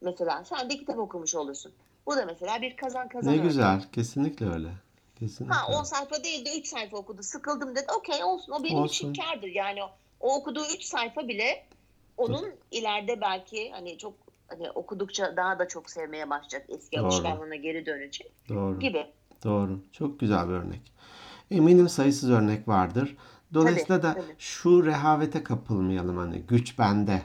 [0.00, 0.44] mesela.
[0.44, 1.72] Sen de kitap okumuş olursun.
[2.06, 3.48] Bu da mesela bir kazan kazan Ne örnek.
[3.48, 3.82] güzel.
[3.92, 4.68] Kesinlikle öyle.
[5.18, 5.54] Kesinlikle.
[5.56, 7.22] Ha 10 sayfa değil de 3 sayfa okudu.
[7.22, 7.86] Sıkıldım dedi.
[7.98, 8.52] Okey olsun.
[8.52, 9.12] O benim Olsun.
[9.12, 9.48] için kârdır.
[9.48, 9.90] Yani o,
[10.20, 11.66] o okuduğu 3 sayfa bile
[12.16, 14.14] onun ileride belki hani çok
[14.50, 16.66] hani okudukça daha da çok sevmeye başlayacak.
[16.68, 17.06] Eski Doğru.
[17.06, 18.80] alışkanlığına geri dönecek Doğru.
[18.80, 19.06] gibi.
[19.44, 19.80] Doğru.
[19.92, 20.92] Çok güzel bir örnek.
[21.50, 23.16] Eminim sayısız örnek vardır.
[23.54, 24.34] Dolayısıyla da Tabii, tabii.
[24.38, 27.22] şu rehavete kapılmayalım hani güç bende,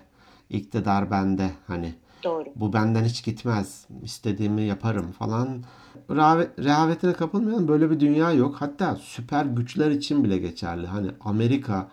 [0.50, 2.50] iktidar bende hani Doğru.
[2.56, 5.64] bu benden hiç gitmez, istediğimi yaparım falan.
[6.10, 7.68] Rehavet, rehavetine kapılmayalım.
[7.68, 8.56] Böyle bir dünya yok.
[8.60, 10.88] Hatta süper güçler için bile geçerli.
[10.88, 11.88] Hani Amerika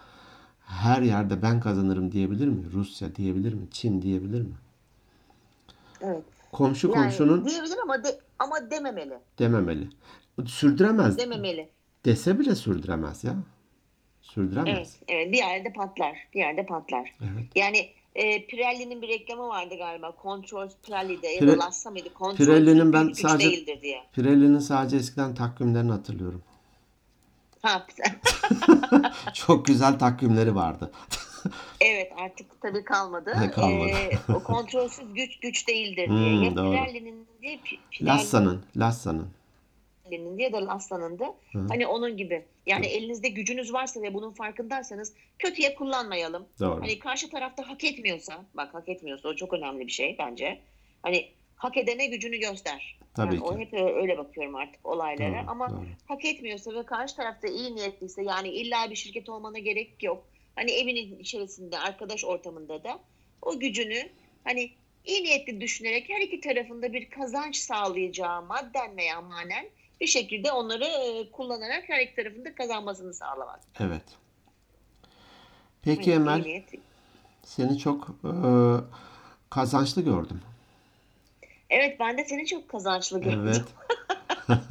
[0.60, 2.64] her yerde ben kazanırım diyebilir mi?
[2.72, 3.70] Rusya diyebilir mi?
[3.70, 4.54] Çin diyebilir mi?
[6.02, 6.22] Evet.
[6.52, 9.18] Komşu Yani komşunun diyebilir ama de, ama dememeli.
[9.38, 9.88] dememeli.
[10.46, 11.18] Sürdüremez.
[11.18, 11.68] Dememeli.
[12.04, 13.34] Dese bile sürdüremez ya.
[14.22, 14.68] Sürdüremez.
[14.78, 15.32] Evet, evet.
[15.32, 16.16] Bir yerde patlar.
[16.34, 17.12] Bir yerde patlar.
[17.22, 17.44] Evet.
[17.54, 20.14] Yani e, Pirelli'nin bir reklamı vardı galiba.
[20.22, 22.08] Control Pirelli'de ya Pire- da Lassa mıydı?
[22.18, 24.02] Control Pirelli'nin ben sadece- değildir diye.
[24.12, 26.42] Pirelli'nin sadece eskiden takvimlerini hatırlıyorum.
[27.62, 27.86] Ha,
[29.34, 30.90] Çok güzel takvimleri vardı.
[31.80, 33.32] evet artık tabii kalmadı.
[33.54, 33.88] Kalmadı.
[33.90, 36.44] E, o kontrolsüz güç güç değildir Hmm, diye.
[36.44, 36.70] Ya doğru.
[36.70, 37.60] Pirelli'nin diye
[38.02, 39.28] Lassa'nın, Lassa'nın.
[40.04, 41.66] Pirelli'nin diye da Lassa'nın da Hı.
[41.68, 42.44] hani onun gibi.
[42.66, 46.46] Yani elinizde gücünüz varsa ve bunun farkındaysanız kötüye kullanmayalım.
[46.60, 46.80] Doğru.
[46.80, 50.58] Hani karşı tarafta hak etmiyorsa, bak hak etmiyorsa o çok önemli bir şey bence.
[51.02, 52.98] Hani hak edene gücünü göster.
[53.14, 53.60] Tabii Yani o ki.
[53.60, 55.42] hep öyle bakıyorum artık olaylara.
[55.42, 55.84] Doğru, Ama doğru.
[56.08, 60.24] hak etmiyorsa ve karşı tarafta iyi niyetliyse yani illa bir şirket olmana gerek yok.
[60.56, 63.00] Hani evinin içerisinde, arkadaş ortamında da
[63.42, 64.08] o gücünü
[64.44, 64.70] hani
[65.04, 69.66] iyi niyetli düşünerek her iki tarafında bir kazanç sağlayacağı madden veya manen
[70.00, 73.60] bir şekilde onları e, kullanarak her iki tarafında kazanmasını sağlamak.
[73.80, 74.02] Evet.
[75.82, 76.62] Peki Evet, Emel,
[77.44, 78.32] seni çok e,
[79.50, 80.40] kazançlı gördüm.
[81.70, 83.42] Evet ben de seni çok kazançlı gördüm.
[83.44, 83.64] Evet.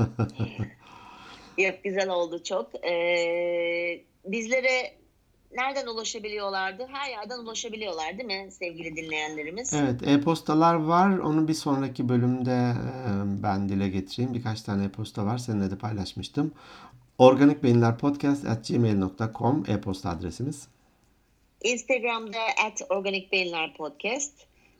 [1.57, 2.86] Yok güzel oldu çok.
[2.86, 4.93] Ee, bizlere
[5.55, 6.87] nereden ulaşabiliyorlardı?
[6.91, 9.73] Her yerden ulaşabiliyorlar değil mi sevgili dinleyenlerimiz?
[9.73, 11.17] Evet, e-postalar var.
[11.17, 12.73] Onu bir sonraki bölümde
[13.43, 14.33] ben dile getireyim.
[14.33, 15.37] Birkaç tane e-posta var.
[15.37, 16.51] Seninle de paylaşmıştım.
[17.17, 20.67] organikbeyinlerpodcast@gmail.com e-posta adresimiz.
[21.63, 24.33] Instagram'da at Organik Beyinler Podcast.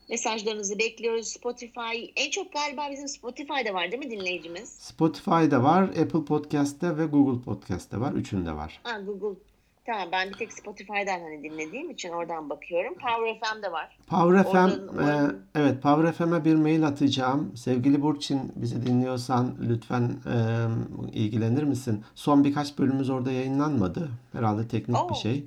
[0.10, 1.28] Mesajlarınızı bekliyoruz.
[1.28, 4.70] Spotify, en çok galiba bizim Spotify'da var değil mi dinleyicimiz?
[4.70, 8.14] Spotify'da var, Apple Podcast'te ve Google Podcast'te var.
[8.14, 8.80] Üçünde var.
[8.84, 9.40] Ha Google.
[9.86, 12.94] Tamam ben bir tek Spotify'dan hani dinlediğim için oradan bakıyorum.
[12.94, 13.98] Power FM'de var.
[14.08, 17.58] Power FM, Oradan- e, evet Power FM'e bir mail atacağım.
[17.58, 20.68] Sevgili Burçin bizi dinliyorsan lütfen e,
[21.14, 22.04] ilgilenir misin?
[22.16, 24.10] Son birkaç bölümümüz orada yayınlanmadı.
[24.32, 25.16] Herhalde teknik bir Oo.
[25.16, 25.46] şey.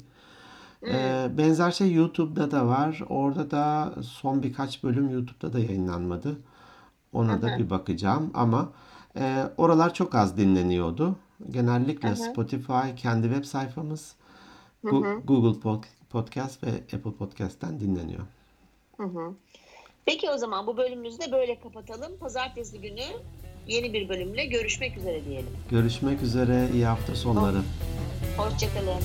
[0.80, 0.90] Hmm.
[0.90, 3.00] E, benzer şey YouTube'da da var.
[3.08, 6.38] Orada da son birkaç bölüm YouTube'da da yayınlanmadı.
[7.12, 8.68] Ona da bir bakacağım ama
[9.18, 11.16] e, oralar çok az dinleniyordu.
[11.50, 12.16] Genellikle.
[12.16, 14.14] Spotify kendi web sayfamız,
[14.84, 15.20] Hı Gu- hı.
[15.24, 18.22] Google Pod- Podcast ve Apple Podcast'ten dinleniyor.
[18.96, 19.32] Hı hı.
[20.06, 22.12] Peki o zaman bu bölümümüzü de böyle kapatalım.
[22.20, 23.02] Pazartesi günü
[23.66, 25.50] yeni bir bölümle görüşmek üzere diyelim.
[25.70, 26.68] Görüşmek üzere.
[26.74, 27.62] iyi hafta sonları.
[28.36, 29.00] Hoşçakalın.